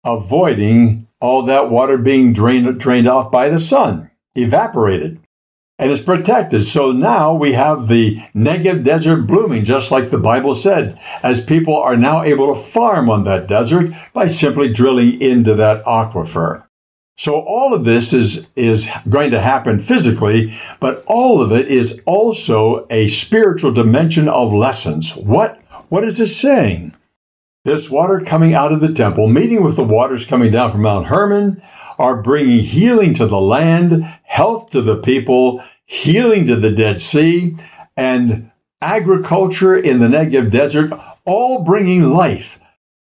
avoiding 0.04 1.06
all 1.20 1.44
that 1.44 1.70
water 1.70 1.98
being 1.98 2.32
drained, 2.32 2.78
drained 2.80 3.08
off 3.08 3.30
by 3.30 3.48
the 3.48 3.58
sun, 3.58 4.10
evaporated 4.34 5.20
and 5.80 5.90
it's 5.90 6.04
protected. 6.04 6.66
So 6.66 6.92
now 6.92 7.32
we 7.32 7.54
have 7.54 7.88
the 7.88 8.18
Negev 8.34 8.84
desert 8.84 9.22
blooming, 9.22 9.64
just 9.64 9.90
like 9.90 10.10
the 10.10 10.18
Bible 10.18 10.54
said, 10.54 11.00
as 11.22 11.46
people 11.46 11.74
are 11.74 11.96
now 11.96 12.22
able 12.22 12.54
to 12.54 12.60
farm 12.60 13.08
on 13.08 13.24
that 13.24 13.48
desert 13.48 13.90
by 14.12 14.26
simply 14.26 14.70
drilling 14.70 15.20
into 15.22 15.54
that 15.54 15.82
aquifer. 15.84 16.66
So 17.16 17.40
all 17.40 17.72
of 17.72 17.84
this 17.84 18.12
is, 18.12 18.50
is 18.56 18.90
going 19.08 19.30
to 19.30 19.40
happen 19.40 19.80
physically, 19.80 20.54
but 20.80 21.02
all 21.06 21.40
of 21.40 21.50
it 21.50 21.68
is 21.68 22.02
also 22.04 22.86
a 22.90 23.08
spiritual 23.08 23.72
dimension 23.72 24.28
of 24.28 24.52
lessons. 24.52 25.16
What, 25.16 25.58
what 25.90 26.04
is 26.04 26.18
it 26.20 26.28
saying? 26.28 26.94
This 27.64 27.90
water 27.90 28.20
coming 28.20 28.54
out 28.54 28.72
of 28.72 28.80
the 28.80 28.92
temple, 28.92 29.28
meeting 29.28 29.62
with 29.62 29.76
the 29.76 29.84
waters 29.84 30.24
coming 30.24 30.50
down 30.50 30.70
from 30.70 30.82
Mount 30.82 31.08
Hermon, 31.08 31.62
are 31.98 32.22
bringing 32.22 32.60
healing 32.60 33.12
to 33.14 33.26
the 33.26 33.40
land, 33.40 34.04
health 34.22 34.70
to 34.70 34.80
the 34.80 34.96
people, 34.96 35.62
healing 35.84 36.46
to 36.46 36.56
the 36.56 36.70
Dead 36.70 37.00
Sea, 37.00 37.56
and 37.96 38.50
agriculture 38.80 39.76
in 39.76 39.98
the 39.98 40.06
Negev 40.06 40.50
desert, 40.50 40.92
all 41.26 41.62
bringing 41.62 42.10
life 42.10 42.62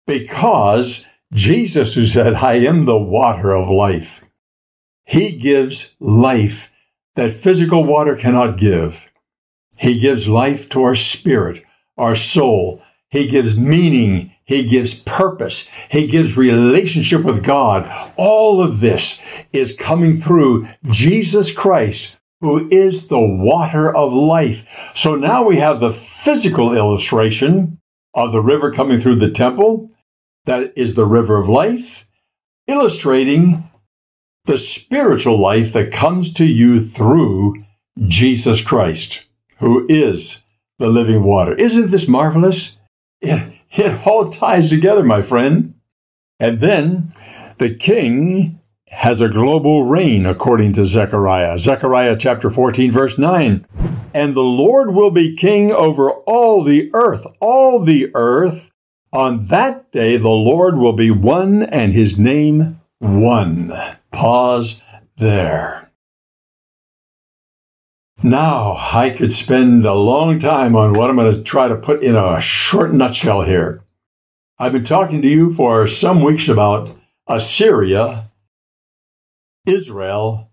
because 0.08 1.06
Jesus, 1.34 1.96
who 1.96 2.06
said, 2.06 2.36
I 2.36 2.54
am 2.54 2.86
the 2.86 2.98
water 2.98 3.52
of 3.52 3.68
life, 3.68 4.24
he 5.06 5.36
gives 5.36 5.98
life 6.00 6.72
that 7.16 7.34
physical 7.34 7.84
water 7.84 8.16
cannot 8.16 8.58
give. 8.58 9.12
He 9.78 10.00
gives 10.00 10.30
life 10.30 10.70
to 10.70 10.84
our 10.84 10.96
spirit, 10.96 11.65
our 11.98 12.16
soul. 12.16 12.82
He 13.10 13.28
gives 13.28 13.58
meaning. 13.58 14.32
He 14.44 14.68
gives 14.68 15.02
purpose. 15.04 15.70
He 15.90 16.08
gives 16.08 16.38
relationship 16.38 17.24
with 17.24 17.44
God. 17.44 17.90
All 18.18 18.62
of 18.62 18.80
this 18.80 19.22
is 19.54 19.76
coming 19.76 20.14
through 20.14 20.68
Jesus 20.92 21.52
Christ, 21.52 22.18
who 22.42 22.70
is 22.70 23.08
the 23.08 23.20
water 23.20 23.96
of 23.96 24.14
life. 24.14 24.92
So 24.96 25.16
now 25.16 25.48
we 25.48 25.58
have 25.58 25.80
the 25.80 25.92
physical 25.92 26.76
illustration 26.76 27.80
of 28.14 28.32
the 28.32 28.42
river 28.42 28.72
coming 28.72 29.00
through 29.00 29.16
the 29.16 29.32
temple. 29.32 29.92
That 30.46 30.74
is 30.76 30.96
the 30.96 31.06
river 31.06 31.38
of 31.38 31.50
life, 31.50 32.08
illustrating 32.68 33.70
the 34.46 34.60
spiritual 34.60 35.40
life 35.40 35.74
that 35.74 35.92
comes 35.92 36.34
to 36.36 36.46
you 36.46 36.80
through 36.80 37.56
Jesus 38.08 38.62
Christ, 38.62 39.26
who 39.58 39.88
is 39.90 40.45
the 40.80 40.88
living 40.88 41.24
water. 41.24 41.54
Isn't 41.54 41.92
this 41.92 42.08
marvelous? 42.08 42.78
It, 43.22 43.54
it 43.72 44.06
all 44.08 44.26
ties 44.26 44.70
together, 44.70 45.04
my 45.04 45.22
friend. 45.22 45.76
And 46.40 46.60
then 46.60 47.14
the 47.58 47.74
king 47.74 48.60
has 48.88 49.22
a 49.22 49.30
global 49.30 49.86
reign, 49.86 50.26
according 50.26 50.74
to 50.74 50.86
Zechariah. 50.86 51.60
Zechariah 51.60 52.16
chapter 52.18 52.50
14, 52.50 52.92
verse 52.92 53.18
9. 53.18 53.66
And 54.14 54.34
the 54.34 54.42
Lord 54.42 54.94
will 54.94 55.12
be 55.12 55.36
king 55.36 55.72
over 55.72 56.12
all 56.12 56.64
the 56.64 56.90
earth, 56.94 57.26
all 57.40 57.84
the 57.84 58.12
earth. 58.16 58.72
On 59.12 59.46
that 59.48 59.92
day, 59.92 60.18
the 60.18 60.30
Lord 60.30 60.78
will 60.78 60.94
be 60.94 61.12
one 61.12 61.64
and 61.64 61.92
his 61.92 62.18
name 62.18 62.80
one. 63.00 63.74
Pause 64.12 64.82
there. 65.18 65.85
Now, 68.26 68.76
I 68.76 69.12
could 69.12 69.32
spend 69.32 69.86
a 69.86 69.94
long 69.94 70.40
time 70.40 70.76
on 70.76 70.94
what 70.94 71.12
I'm 71.12 71.16
going 71.16 71.36
to 71.36 71.44
try 71.44 71.68
to 71.68 71.76
put 71.76 72.02
in 72.02 72.16
a 72.16 72.42
short 72.42 72.92
nutshell 72.92 73.44
here. 73.44 73.84
I've 74.58 74.72
been 74.72 74.84
talking 74.84 75.22
to 75.22 75.28
you 75.28 75.52
for 75.52 75.88
some 75.88 76.24
weeks 76.24 76.48
about 76.48 76.92
Assyria, 77.28 78.32
Israel, 79.68 80.50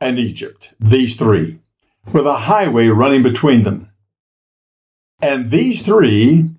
and 0.00 0.16
Egypt, 0.16 0.74
these 0.78 1.16
three, 1.16 1.58
with 2.12 2.24
a 2.24 2.36
highway 2.36 2.86
running 2.86 3.24
between 3.24 3.64
them. 3.64 3.90
And 5.20 5.50
these 5.50 5.84
three 5.84 6.50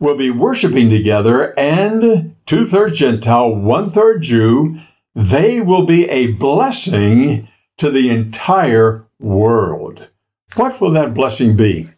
will 0.00 0.16
be 0.16 0.30
worshiping 0.30 0.90
together, 0.90 1.56
and 1.56 2.34
two 2.44 2.66
thirds 2.66 2.98
Gentile, 2.98 3.54
one 3.54 3.88
third 3.88 4.22
Jew. 4.22 4.80
They 5.14 5.60
will 5.60 5.86
be 5.86 6.10
a 6.10 6.32
blessing 6.32 7.48
to 7.78 7.88
the 7.88 8.10
entire 8.10 9.06
world. 9.22 10.10
What 10.56 10.80
will 10.80 10.92
that 10.92 11.14
blessing 11.14 11.56
be? 11.56 11.90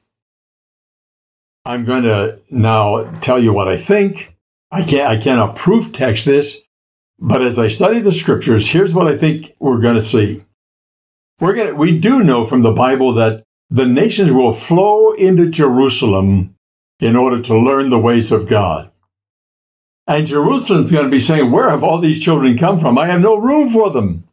I'm 1.64 1.84
going 1.84 2.02
to 2.02 2.40
now 2.50 3.04
tell 3.20 3.42
you 3.42 3.52
what 3.52 3.68
I 3.68 3.76
think. 3.76 4.37
I 4.70 4.82
can't, 4.82 5.08
I 5.08 5.16
cannot 5.20 5.56
proof 5.56 5.92
text 5.92 6.26
this, 6.26 6.64
but 7.18 7.42
as 7.42 7.58
I 7.58 7.68
study 7.68 8.00
the 8.00 8.12
scriptures, 8.12 8.70
here's 8.70 8.92
what 8.92 9.08
I 9.08 9.16
think 9.16 9.54
we're 9.58 9.80
going 9.80 9.94
to 9.94 10.02
see. 10.02 10.42
We're 11.40 11.54
going 11.54 11.68
to, 11.68 11.74
we 11.74 11.98
do 11.98 12.22
know 12.22 12.44
from 12.44 12.62
the 12.62 12.70
Bible 12.70 13.14
that 13.14 13.44
the 13.70 13.87
nations 13.87 14.30
will 14.30 14.52
flow 14.52 15.12
into 15.12 15.50
Jerusalem 15.50 16.54
in 17.00 17.16
order 17.16 17.40
to 17.42 17.58
learn 17.58 17.90
the 17.90 17.98
ways 17.98 18.30
of 18.30 18.48
God. 18.48 18.90
And 20.06 20.26
Jerusalem's 20.26 20.92
going 20.92 21.04
to 21.04 21.10
be 21.10 21.18
saying, 21.18 21.50
Where 21.50 21.70
have 21.70 21.82
all 21.82 21.98
these 21.98 22.20
children 22.20 22.58
come 22.58 22.78
from? 22.78 22.98
I 22.98 23.06
have 23.06 23.20
no 23.20 23.37
room 23.37 23.68
for 23.68 23.90
them. 23.90 24.24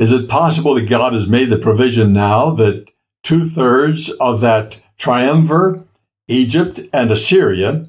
Is 0.00 0.10
it 0.10 0.30
possible 0.30 0.76
that 0.76 0.88
God 0.88 1.12
has 1.12 1.28
made 1.28 1.50
the 1.50 1.58
provision 1.58 2.14
now 2.14 2.52
that 2.52 2.90
two 3.22 3.46
thirds 3.46 4.08
of 4.12 4.40
that 4.40 4.82
triumvirate, 4.96 5.82
Egypt 6.26 6.80
and 6.90 7.10
Assyria, 7.10 7.84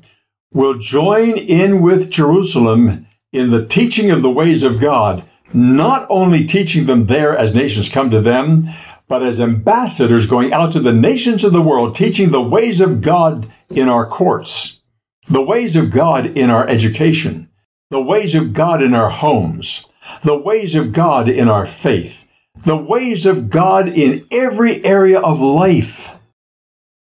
will 0.53 0.73
join 0.73 1.37
in 1.37 1.81
with 1.81 2.11
Jerusalem 2.11 3.07
in 3.31 3.51
the 3.51 3.65
teaching 3.65 4.11
of 4.11 4.21
the 4.21 4.29
ways 4.29 4.61
of 4.63 4.81
God, 4.81 5.23
not 5.53 6.05
only 6.09 6.45
teaching 6.45 6.85
them 6.85 7.05
there 7.05 7.37
as 7.37 7.55
nations 7.55 7.87
come 7.87 8.09
to 8.11 8.19
them, 8.19 8.67
but 9.07 9.23
as 9.23 9.39
ambassadors 9.39 10.29
going 10.29 10.51
out 10.51 10.73
to 10.73 10.81
the 10.81 10.91
nations 10.91 11.45
of 11.45 11.53
the 11.53 11.61
world, 11.61 11.95
teaching 11.95 12.31
the 12.31 12.41
ways 12.41 12.81
of 12.81 12.99
God 12.99 13.49
in 13.69 13.87
our 13.87 14.05
courts, 14.05 14.81
the 15.29 15.41
ways 15.41 15.77
of 15.77 15.89
God 15.89 16.25
in 16.25 16.49
our 16.49 16.67
education, 16.67 17.49
the 17.89 18.01
ways 18.01 18.35
of 18.35 18.51
God 18.51 18.83
in 18.83 18.93
our 18.93 19.11
homes, 19.11 19.87
the 20.23 20.37
ways 20.37 20.75
of 20.75 20.93
God 20.93 21.29
in 21.29 21.47
our 21.47 21.65
faith, 21.65 22.31
the 22.55 22.77
ways 22.77 23.25
of 23.25 23.49
God 23.49 23.87
in 23.87 24.25
every 24.31 24.83
area 24.83 25.19
of 25.19 25.41
life. 25.41 26.19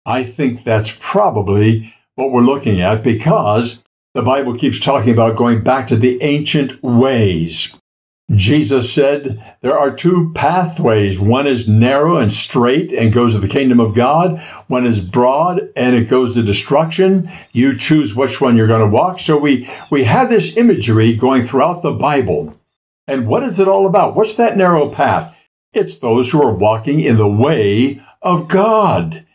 I 0.06 0.24
think 0.24 0.64
that's 0.64 0.98
probably 1.00 1.94
what 2.16 2.32
we're 2.32 2.42
looking 2.42 2.82
at 2.82 3.04
because 3.04 3.84
the 4.14 4.22
Bible 4.22 4.56
keeps 4.56 4.80
talking 4.80 5.14
about 5.14 5.38
going 5.38 5.64
back 5.64 5.88
to 5.88 5.96
the 5.96 6.22
ancient 6.22 6.82
ways. 6.84 7.78
Jesus 8.36 8.94
said 8.94 9.44
there 9.62 9.78
are 9.78 9.94
two 9.94 10.32
pathways. 10.34 11.20
One 11.20 11.48
is 11.48 11.68
narrow 11.68 12.18
and 12.18 12.32
straight 12.32 12.94
and 12.94 13.14
goes 13.14 13.34
to 13.34 13.40
the 13.40 13.48
kingdom 13.48 13.80
of 13.80 13.96
God. 13.96 14.40
One 14.68 14.86
is 14.86 15.06
broad 15.06 15.70
and 15.76 15.96
it 15.96 16.10
goes 16.10 16.36
to 16.36 16.44
destruction. 16.44 17.30
You 17.52 17.78
choose 17.78 18.16
which 18.16 18.40
one 18.40 18.56
you're 18.56 18.68
going 18.68 18.82
to 18.82 18.88
walk. 18.88 19.20
So 19.20 19.38
we, 19.38 19.70
we 19.90 20.06
have 20.06 20.30
this 20.30 20.56
imagery 20.56 21.16
going 21.16 21.44
throughout 21.44 21.82
the 21.82 21.92
Bible. 21.92 22.58
And 23.12 23.28
what 23.28 23.44
is 23.44 23.60
it 23.60 23.68
all 23.68 23.86
about? 23.86 24.16
What's 24.16 24.38
that 24.38 24.56
narrow 24.56 24.90
path? 24.90 25.38
It's 25.74 26.00
those 26.00 26.32
who 26.32 26.42
are 26.42 26.56
walking 26.56 27.02
in 27.02 27.18
the 27.18 27.28
way 27.28 28.02
of 28.22 28.48
God 28.48 29.26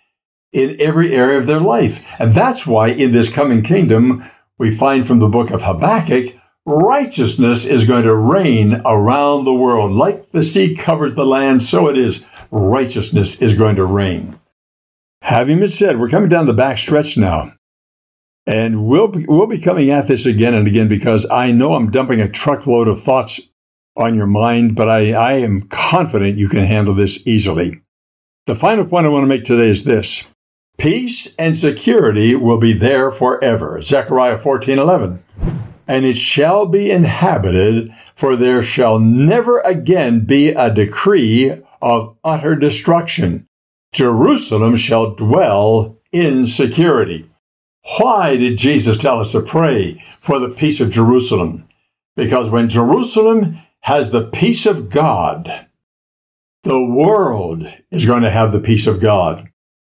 in 0.51 0.81
every 0.81 1.15
area 1.15 1.37
of 1.37 1.45
their 1.45 1.61
life. 1.61 2.03
And 2.19 2.33
that's 2.33 2.67
why 2.67 2.89
in 2.89 3.13
this 3.13 3.29
coming 3.29 3.63
kingdom, 3.63 4.25
we 4.57 4.71
find 4.71 5.07
from 5.07 5.19
the 5.19 5.29
book 5.29 5.51
of 5.51 5.65
Habakkuk, 5.65 6.35
righteousness 6.65 7.67
is 7.67 7.87
going 7.87 8.05
to 8.05 8.17
reign 8.17 8.81
around 8.87 9.45
the 9.45 9.53
world. 9.53 9.93
Like 9.93 10.33
the 10.33 10.43
sea 10.43 10.75
covers 10.75 11.15
the 11.15 11.27
land, 11.27 11.63
so 11.63 11.91
it 11.91 11.99
is. 11.99 12.27
Righteousness 12.51 13.43
is 13.43 13.59
going 13.59 13.77
to 13.77 13.85
reign. 13.85 14.41
Having 15.21 15.61
been 15.61 15.69
said, 15.69 16.01
we're 16.01 16.09
coming 16.09 16.31
down 16.31 16.47
the 16.47 16.55
back 16.55 16.79
stretch 16.79 17.19
now. 17.19 17.53
And 18.47 18.87
we'll 18.87 19.09
be, 19.09 19.27
we'll 19.27 19.47
be 19.47 19.61
coming 19.61 19.91
at 19.91 20.07
this 20.07 20.25
again 20.25 20.55
and 20.55 20.67
again 20.67 20.89
because 20.89 21.31
I 21.31 21.51
know 21.51 21.75
I'm 21.75 21.91
dumping 21.91 22.23
a 22.23 22.29
truckload 22.29 22.89
of 22.89 23.03
thoughts 23.03 23.53
on 23.97 24.15
your 24.15 24.27
mind, 24.27 24.77
but 24.77 24.89
I, 24.89 25.13
I 25.13 25.33
am 25.35 25.63
confident 25.63 26.39
you 26.39 26.49
can 26.49 26.65
handle 26.65 26.95
this 26.95 27.27
easily. 27.27 27.81
The 28.47 28.55
final 28.55 28.85
point 28.85 29.07
I 29.07 29.09
want 29.09 29.25
to 29.25 29.29
make 29.29 29.45
today 29.45 29.71
is 29.71 29.85
this. 29.85 30.31
Peace 30.79 31.35
and 31.37 31.57
security 31.57 32.35
will 32.35 32.59
be 32.59 32.73
there 32.73 33.11
forever. 33.11 33.81
Zechariah 33.83 34.37
14:11. 34.37 35.23
And 35.89 36.05
it 36.05 36.17
shall 36.17 36.67
be 36.67 36.91
inhabited, 36.91 37.93
for 38.15 38.37
there 38.37 38.63
shall 38.63 38.99
never 38.99 39.61
again 39.61 40.27
be 40.27 40.49
a 40.49 40.73
decree 40.73 41.63
of 41.81 42.17
utter 42.25 42.57
destruction. 42.57 43.47
Jerusalem 43.93 44.77
shall 44.77 45.15
dwell 45.15 45.97
in 46.13 46.47
security. 46.47 47.31
Why 47.99 48.37
did 48.37 48.59
Jesus 48.59 48.99
tell 48.99 49.21
us 49.21 49.33
to 49.33 49.41
pray 49.41 50.03
for 50.21 50.39
the 50.39 50.49
peace 50.49 50.81
of 50.81 50.91
Jerusalem? 50.91 51.65
Because 52.17 52.51
when 52.51 52.69
Jerusalem 52.69 53.59
has 53.87 54.11
the 54.11 54.25
peace 54.25 54.67
of 54.67 54.91
God, 54.91 55.69
the 56.65 56.85
world 56.85 57.63
is 57.93 58.05
going 58.05 58.25
to 58.25 58.31
have 58.33 58.51
the 58.51 58.59
peace 58.59 58.89
of 58.89 59.01
God. 59.01 59.49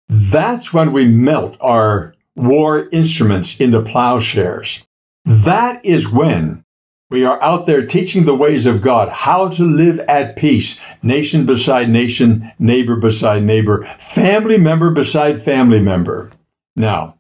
That's 0.09 0.75
when 0.75 0.93
we 0.93 1.07
melt 1.07 1.57
our 1.61 2.17
war 2.35 2.89
instruments 2.91 3.61
into 3.61 3.81
plowshares. 3.81 4.85
That 5.25 5.85
is 5.85 6.11
when 6.11 6.65
we 7.09 7.25
are 7.25 7.41
out 7.41 7.67
there 7.67 7.87
teaching 7.87 8.25
the 8.25 8.35
ways 8.35 8.67
of 8.67 8.83
God, 8.83 9.11
how 9.11 9.47
to 9.51 9.63
live 9.63 10.01
at 10.09 10.35
peace, 10.35 10.81
nation 11.01 11.47
beside 11.47 11.89
nation, 11.89 12.51
neighbor 12.59 12.97
beside 12.97 13.45
neighbor, 13.45 13.85
family 14.01 14.59
member 14.59 14.91
beside 14.91 15.41
family 15.41 15.79
member. 15.79 16.33
Now, 16.75 17.17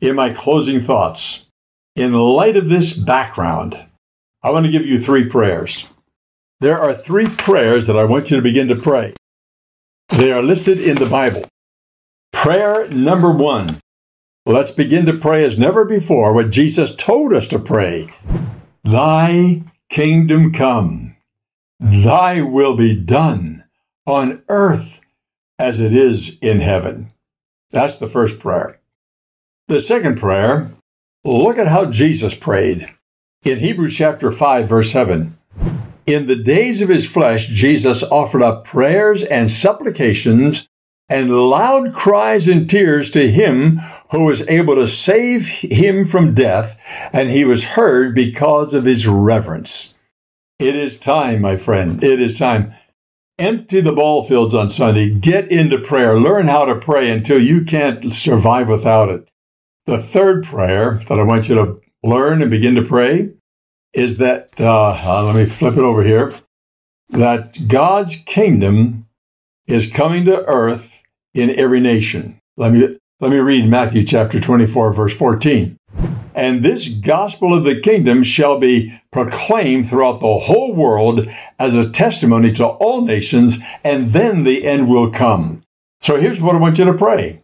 in 0.00 0.16
my 0.16 0.34
closing 0.34 0.80
thoughts, 0.80 1.52
in 1.94 2.14
light 2.14 2.56
of 2.56 2.68
this 2.68 2.94
background, 2.94 3.78
I 4.44 4.50
want 4.50 4.66
to 4.66 4.72
give 4.72 4.84
you 4.84 5.00
three 5.00 5.26
prayers. 5.26 5.94
There 6.60 6.78
are 6.78 6.94
three 6.94 7.26
prayers 7.26 7.86
that 7.86 7.96
I 7.96 8.04
want 8.04 8.30
you 8.30 8.36
to 8.36 8.42
begin 8.42 8.68
to 8.68 8.76
pray. 8.76 9.14
They 10.10 10.30
are 10.32 10.42
listed 10.42 10.78
in 10.78 10.98
the 10.98 11.06
Bible. 11.06 11.48
Prayer 12.30 12.86
number 12.90 13.30
one. 13.30 13.78
Let's 14.44 14.70
begin 14.70 15.06
to 15.06 15.16
pray 15.16 15.46
as 15.46 15.58
never 15.58 15.86
before 15.86 16.34
what 16.34 16.50
Jesus 16.50 16.94
told 16.94 17.32
us 17.32 17.48
to 17.48 17.58
pray. 17.58 18.10
Thy 18.84 19.62
kingdom 19.88 20.52
come. 20.52 21.16
Thy 21.80 22.42
will 22.42 22.76
be 22.76 22.94
done 22.94 23.64
on 24.06 24.42
earth 24.50 25.06
as 25.58 25.80
it 25.80 25.94
is 25.94 26.38
in 26.40 26.60
heaven. 26.60 27.08
That's 27.70 27.98
the 27.98 28.08
first 28.08 28.40
prayer. 28.40 28.78
The 29.68 29.80
second 29.80 30.18
prayer, 30.18 30.70
look 31.24 31.56
at 31.56 31.68
how 31.68 31.86
Jesus 31.86 32.34
prayed. 32.34 32.92
In 33.44 33.58
Hebrews 33.58 33.94
chapter 33.94 34.32
5, 34.32 34.66
verse 34.66 34.90
7, 34.90 35.36
in 36.06 36.26
the 36.26 36.42
days 36.42 36.80
of 36.80 36.88
his 36.88 37.06
flesh, 37.06 37.46
Jesus 37.46 38.02
offered 38.02 38.42
up 38.42 38.64
prayers 38.64 39.22
and 39.22 39.50
supplications 39.50 40.66
and 41.10 41.28
loud 41.28 41.92
cries 41.92 42.48
and 42.48 42.70
tears 42.70 43.10
to 43.10 43.30
him 43.30 43.80
who 44.12 44.24
was 44.24 44.48
able 44.48 44.76
to 44.76 44.88
save 44.88 45.46
him 45.46 46.06
from 46.06 46.32
death, 46.32 46.80
and 47.12 47.28
he 47.28 47.44
was 47.44 47.64
heard 47.64 48.14
because 48.14 48.72
of 48.72 48.86
his 48.86 49.06
reverence. 49.06 49.98
It 50.58 50.74
is 50.74 50.98
time, 50.98 51.42
my 51.42 51.58
friend. 51.58 52.02
It 52.02 52.22
is 52.22 52.38
time. 52.38 52.72
Empty 53.38 53.82
the 53.82 53.92
ball 53.92 54.22
fields 54.22 54.54
on 54.54 54.70
Sunday. 54.70 55.10
Get 55.10 55.50
into 55.50 55.76
prayer. 55.76 56.18
Learn 56.18 56.46
how 56.46 56.64
to 56.64 56.76
pray 56.76 57.10
until 57.10 57.42
you 57.42 57.66
can't 57.66 58.10
survive 58.10 58.70
without 58.70 59.10
it. 59.10 59.28
The 59.84 59.98
third 59.98 60.44
prayer 60.44 61.02
that 61.08 61.20
I 61.20 61.22
want 61.24 61.50
you 61.50 61.56
to 61.56 61.83
learn 62.04 62.42
and 62.42 62.50
begin 62.50 62.74
to 62.74 62.82
pray 62.82 63.30
is 63.92 64.18
that, 64.18 64.50
uh, 64.60 65.00
uh, 65.04 65.24
let 65.24 65.36
me 65.36 65.46
flip 65.46 65.74
it 65.74 65.82
over 65.82 66.04
here, 66.04 66.32
that 67.10 67.68
God's 67.68 68.22
kingdom 68.26 69.06
is 69.66 69.92
coming 69.92 70.24
to 70.26 70.44
earth 70.46 71.02
in 71.32 71.50
every 71.50 71.80
nation. 71.80 72.38
Let 72.56 72.72
me, 72.72 72.98
let 73.20 73.30
me 73.30 73.38
read 73.38 73.68
Matthew 73.68 74.04
chapter 74.04 74.40
24, 74.40 74.92
verse 74.92 75.16
14. 75.16 75.76
And 76.34 76.62
this 76.62 76.88
gospel 76.88 77.56
of 77.56 77.62
the 77.62 77.80
kingdom 77.80 78.24
shall 78.24 78.58
be 78.58 79.00
proclaimed 79.12 79.88
throughout 79.88 80.18
the 80.18 80.38
whole 80.38 80.74
world 80.74 81.28
as 81.58 81.76
a 81.76 81.88
testimony 81.88 82.52
to 82.54 82.66
all 82.66 83.04
nations, 83.04 83.58
and 83.84 84.08
then 84.08 84.42
the 84.42 84.64
end 84.64 84.88
will 84.88 85.12
come. 85.12 85.62
So 86.00 86.20
here's 86.20 86.40
what 86.40 86.56
I 86.56 86.58
want 86.58 86.78
you 86.78 86.84
to 86.86 86.92
pray. 86.92 87.43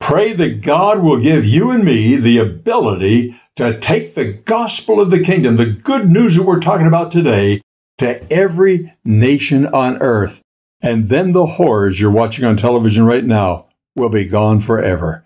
Pray 0.00 0.32
that 0.32 0.62
God 0.62 1.00
will 1.00 1.20
give 1.20 1.44
you 1.44 1.70
and 1.70 1.84
me 1.84 2.16
the 2.16 2.38
ability 2.38 3.38
to 3.56 3.78
take 3.78 4.14
the 4.14 4.32
gospel 4.32 5.00
of 5.00 5.10
the 5.10 5.22
kingdom, 5.22 5.56
the 5.56 5.66
good 5.66 6.08
news 6.08 6.34
that 6.34 6.42
we're 6.42 6.60
talking 6.60 6.86
about 6.86 7.12
today, 7.12 7.60
to 7.98 8.32
every 8.32 8.92
nation 9.04 9.66
on 9.66 9.98
earth. 9.98 10.42
And 10.80 11.10
then 11.10 11.32
the 11.32 11.44
horrors 11.44 12.00
you're 12.00 12.10
watching 12.10 12.46
on 12.46 12.56
television 12.56 13.04
right 13.04 13.24
now 13.24 13.68
will 13.94 14.08
be 14.08 14.26
gone 14.26 14.60
forever. 14.60 15.24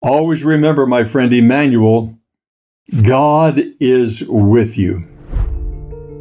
Always 0.00 0.44
remember, 0.44 0.86
my 0.86 1.04
friend 1.04 1.32
Emmanuel, 1.32 2.18
God 3.06 3.60
is 3.80 4.24
with 4.26 4.78
you. 4.78 5.02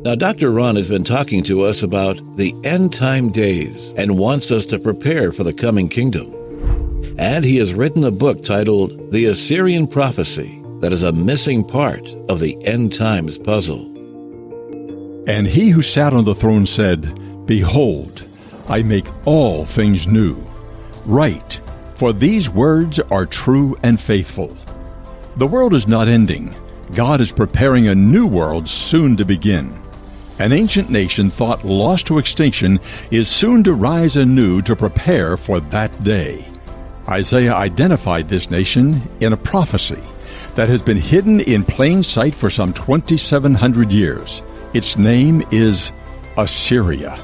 Now, 0.04 0.16
Dr. 0.16 0.52
Ron 0.52 0.76
has 0.76 0.90
been 0.90 1.06
talking 1.06 1.44
to 1.44 1.62
us 1.62 1.82
about 1.82 2.18
the 2.36 2.54
end 2.66 2.94
time 2.94 3.30
days 3.30 3.94
and 3.96 4.18
wants 4.18 4.52
us 4.52 4.66
to 4.68 4.80
prepare 4.80 5.32
for 5.32 5.46
the 5.46 5.54
coming 5.54 5.88
kingdom. 5.88 6.43
And 7.18 7.46
he 7.46 7.58
has 7.58 7.74
written 7.74 8.04
a 8.04 8.12
book 8.12 8.44
titled 8.44 9.12
The 9.12 9.26
Assyrian 9.26 9.88
Prophecy 9.88 10.64
that 10.80 10.92
is 10.92 11.04
a 11.04 11.12
missing 11.12 11.64
part 11.64 12.08
of 12.28 12.40
the 12.40 12.58
end 12.66 12.94
times 12.94 13.38
puzzle. 13.38 13.86
And 15.28 15.48
he 15.48 15.70
who 15.70 15.82
sat 15.82 16.14
on 16.14 16.26
the 16.26 16.36
throne 16.36 16.66
said, 16.66 17.46
Behold, 17.46 18.24
I 18.68 18.82
make 18.82 19.06
all 19.26 19.66
things 19.66 20.08
new. 20.08 20.36
Write, 21.06 21.62
for 21.96 22.14
these 22.14 22.50
words 22.50 23.00
are 23.00 23.26
true 23.26 23.78
and 23.84 24.02
faithful. 24.02 24.58
The 25.38 25.48
world 25.48 25.74
is 25.74 25.88
not 25.88 26.08
ending. 26.08 26.56
God 26.96 27.22
is 27.22 27.32
preparing 27.32 27.88
a 27.88 27.96
new 27.96 28.28
world 28.28 28.68
soon 28.68 29.16
to 29.18 29.26
begin. 29.26 29.80
An 30.40 30.52
ancient 30.52 30.90
nation 30.90 31.30
thought 31.30 31.64
lost 31.64 32.08
to 32.08 32.18
extinction 32.18 32.80
is 33.12 33.30
soon 33.30 33.64
to 33.64 33.74
rise 33.74 34.18
anew 34.18 34.62
to 34.64 34.76
prepare 34.76 35.38
for 35.38 35.60
that 35.60 36.04
day. 36.04 36.53
Isaiah 37.08 37.54
identified 37.54 38.30
this 38.30 38.50
nation 38.50 39.02
in 39.20 39.34
a 39.34 39.38
prophecy 39.38 40.02
that 40.56 40.70
has 40.70 40.82
been 40.82 40.98
hidden 40.98 41.42
in 41.42 41.64
plain 41.64 42.02
sight 42.04 42.34
for 42.34 42.50
some 42.50 42.74
2,700 42.74 43.92
years. 43.92 44.42
Its 44.74 44.98
name 44.98 45.44
is 45.52 45.92
Assyria. 46.38 47.20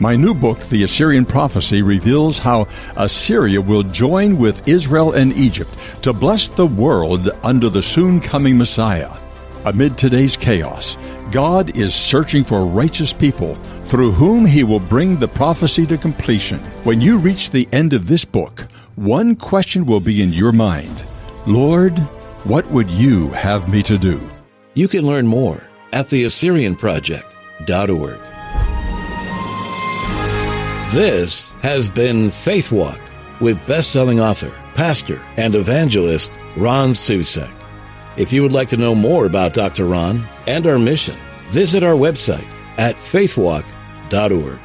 My 0.00 0.16
new 0.16 0.34
book, 0.34 0.60
The 0.60 0.82
Assyrian 0.82 1.24
Prophecy, 1.24 1.82
reveals 1.82 2.38
how 2.38 2.68
Assyria 2.96 3.60
will 3.60 3.82
join 3.82 4.38
with 4.38 4.66
Israel 4.68 5.12
and 5.12 5.32
Egypt 5.32 5.70
to 6.02 6.12
bless 6.12 6.48
the 6.48 6.66
world 6.66 7.30
under 7.42 7.68
the 7.68 7.82
soon 7.82 8.20
coming 8.20 8.58
Messiah. 8.58 9.10
Amid 9.66 9.96
today's 9.96 10.36
chaos, 10.36 10.98
God 11.30 11.74
is 11.74 11.94
searching 11.94 12.44
for 12.44 12.66
righteous 12.66 13.14
people 13.14 13.54
through 13.88 14.10
whom 14.10 14.44
he 14.44 14.62
will 14.62 14.78
bring 14.78 15.16
the 15.16 15.26
prophecy 15.26 15.86
to 15.86 15.96
completion. 15.96 16.58
When 16.84 17.00
you 17.00 17.16
reach 17.16 17.48
the 17.48 17.66
end 17.72 17.94
of 17.94 18.06
this 18.06 18.26
book, 18.26 18.66
one 18.96 19.34
question 19.34 19.86
will 19.86 20.00
be 20.00 20.22
in 20.22 20.34
your 20.34 20.52
mind 20.52 21.02
Lord, 21.46 21.98
what 22.44 22.66
would 22.70 22.90
you 22.90 23.30
have 23.30 23.66
me 23.68 23.82
to 23.84 23.96
do? 23.96 24.20
You 24.74 24.86
can 24.86 25.06
learn 25.06 25.26
more 25.26 25.66
at 25.94 26.08
theassyrianproject.org. 26.08 28.18
This 30.92 31.54
has 31.54 31.88
been 31.88 32.30
Faith 32.30 32.70
Walk 32.70 33.00
with 33.40 33.66
best-selling 33.66 34.20
author, 34.20 34.52
pastor, 34.74 35.22
and 35.38 35.54
evangelist 35.54 36.32
Ron 36.54 36.90
Susek. 36.90 37.63
If 38.16 38.32
you 38.32 38.42
would 38.42 38.52
like 38.52 38.68
to 38.68 38.76
know 38.76 38.94
more 38.94 39.26
about 39.26 39.54
Dr. 39.54 39.86
Ron 39.86 40.24
and 40.46 40.66
our 40.66 40.78
mission, 40.78 41.16
visit 41.48 41.82
our 41.82 41.94
website 41.94 42.46
at 42.78 42.96
faithwalk.org. 42.96 44.58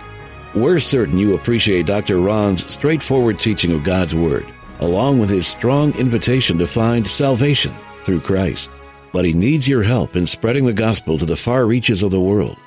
We're 0.56 0.80
certain 0.80 1.18
you 1.18 1.36
appreciate 1.36 1.86
Dr. 1.86 2.20
Ron's 2.20 2.66
straightforward 2.66 3.40
teaching 3.40 3.72
of 3.72 3.84
God's 3.84 4.14
Word, 4.14 4.46
along 4.80 5.20
with 5.20 5.30
his 5.30 5.48
strong 5.48 5.98
invitation 5.98 6.58
to 6.60 6.68
find 6.68 7.08
salvation 7.08 7.74
through 8.04 8.22
Christ. 8.22 8.72
But 9.12 9.26
he 9.26 9.34
needs 9.34 9.68
your 9.68 9.84
help 9.84 10.16
in 10.16 10.28
spreading 10.28 10.66
the 10.66 10.74
gospel 10.74 11.18
to 11.18 11.26
the 11.26 11.36
far 11.36 11.66
reaches 11.66 12.04
of 12.04 12.12
the 12.12 12.22
world. 12.22 12.58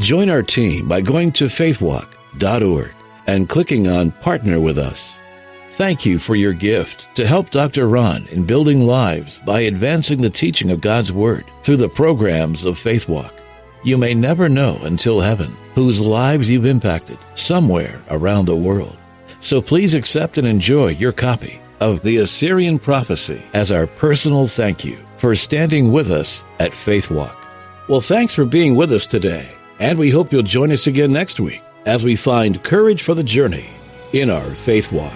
Join 0.00 0.30
our 0.30 0.42
team 0.42 0.88
by 0.88 1.00
going 1.00 1.32
to 1.32 1.44
faithwalk.org 1.44 2.92
and 3.26 3.48
clicking 3.48 3.86
on 3.88 4.10
Partner 4.10 4.58
with 4.60 4.78
Us. 4.78 5.20
Thank 5.78 6.04
you 6.04 6.18
for 6.18 6.34
your 6.34 6.54
gift 6.54 7.14
to 7.14 7.24
help 7.24 7.50
Dr. 7.50 7.88
Ron 7.88 8.26
in 8.32 8.44
building 8.44 8.84
lives 8.84 9.38
by 9.38 9.60
advancing 9.60 10.20
the 10.20 10.28
teaching 10.28 10.72
of 10.72 10.80
God's 10.80 11.12
Word 11.12 11.44
through 11.62 11.76
the 11.76 11.88
programs 11.88 12.64
of 12.64 12.76
Faith 12.76 13.08
Walk. 13.08 13.32
You 13.84 13.96
may 13.96 14.12
never 14.12 14.48
know 14.48 14.76
until 14.82 15.20
heaven 15.20 15.56
whose 15.76 16.00
lives 16.00 16.50
you've 16.50 16.66
impacted 16.66 17.16
somewhere 17.36 18.02
around 18.10 18.46
the 18.46 18.56
world. 18.56 18.96
So 19.38 19.62
please 19.62 19.94
accept 19.94 20.36
and 20.36 20.48
enjoy 20.48 20.88
your 20.88 21.12
copy 21.12 21.60
of 21.78 22.02
the 22.02 22.16
Assyrian 22.16 22.80
Prophecy 22.80 23.40
as 23.54 23.70
our 23.70 23.86
personal 23.86 24.48
thank 24.48 24.84
you 24.84 24.98
for 25.18 25.36
standing 25.36 25.92
with 25.92 26.10
us 26.10 26.42
at 26.58 26.72
Faith 26.72 27.08
Walk. 27.08 27.36
Well, 27.88 28.00
thanks 28.00 28.34
for 28.34 28.44
being 28.44 28.74
with 28.74 28.90
us 28.90 29.06
today, 29.06 29.48
and 29.78 29.96
we 29.96 30.10
hope 30.10 30.32
you'll 30.32 30.42
join 30.42 30.72
us 30.72 30.88
again 30.88 31.12
next 31.12 31.38
week 31.38 31.62
as 31.86 32.02
we 32.02 32.16
find 32.16 32.64
courage 32.64 33.04
for 33.04 33.14
the 33.14 33.22
journey 33.22 33.70
in 34.12 34.28
our 34.28 34.50
faith 34.56 34.90
walk. 34.90 35.14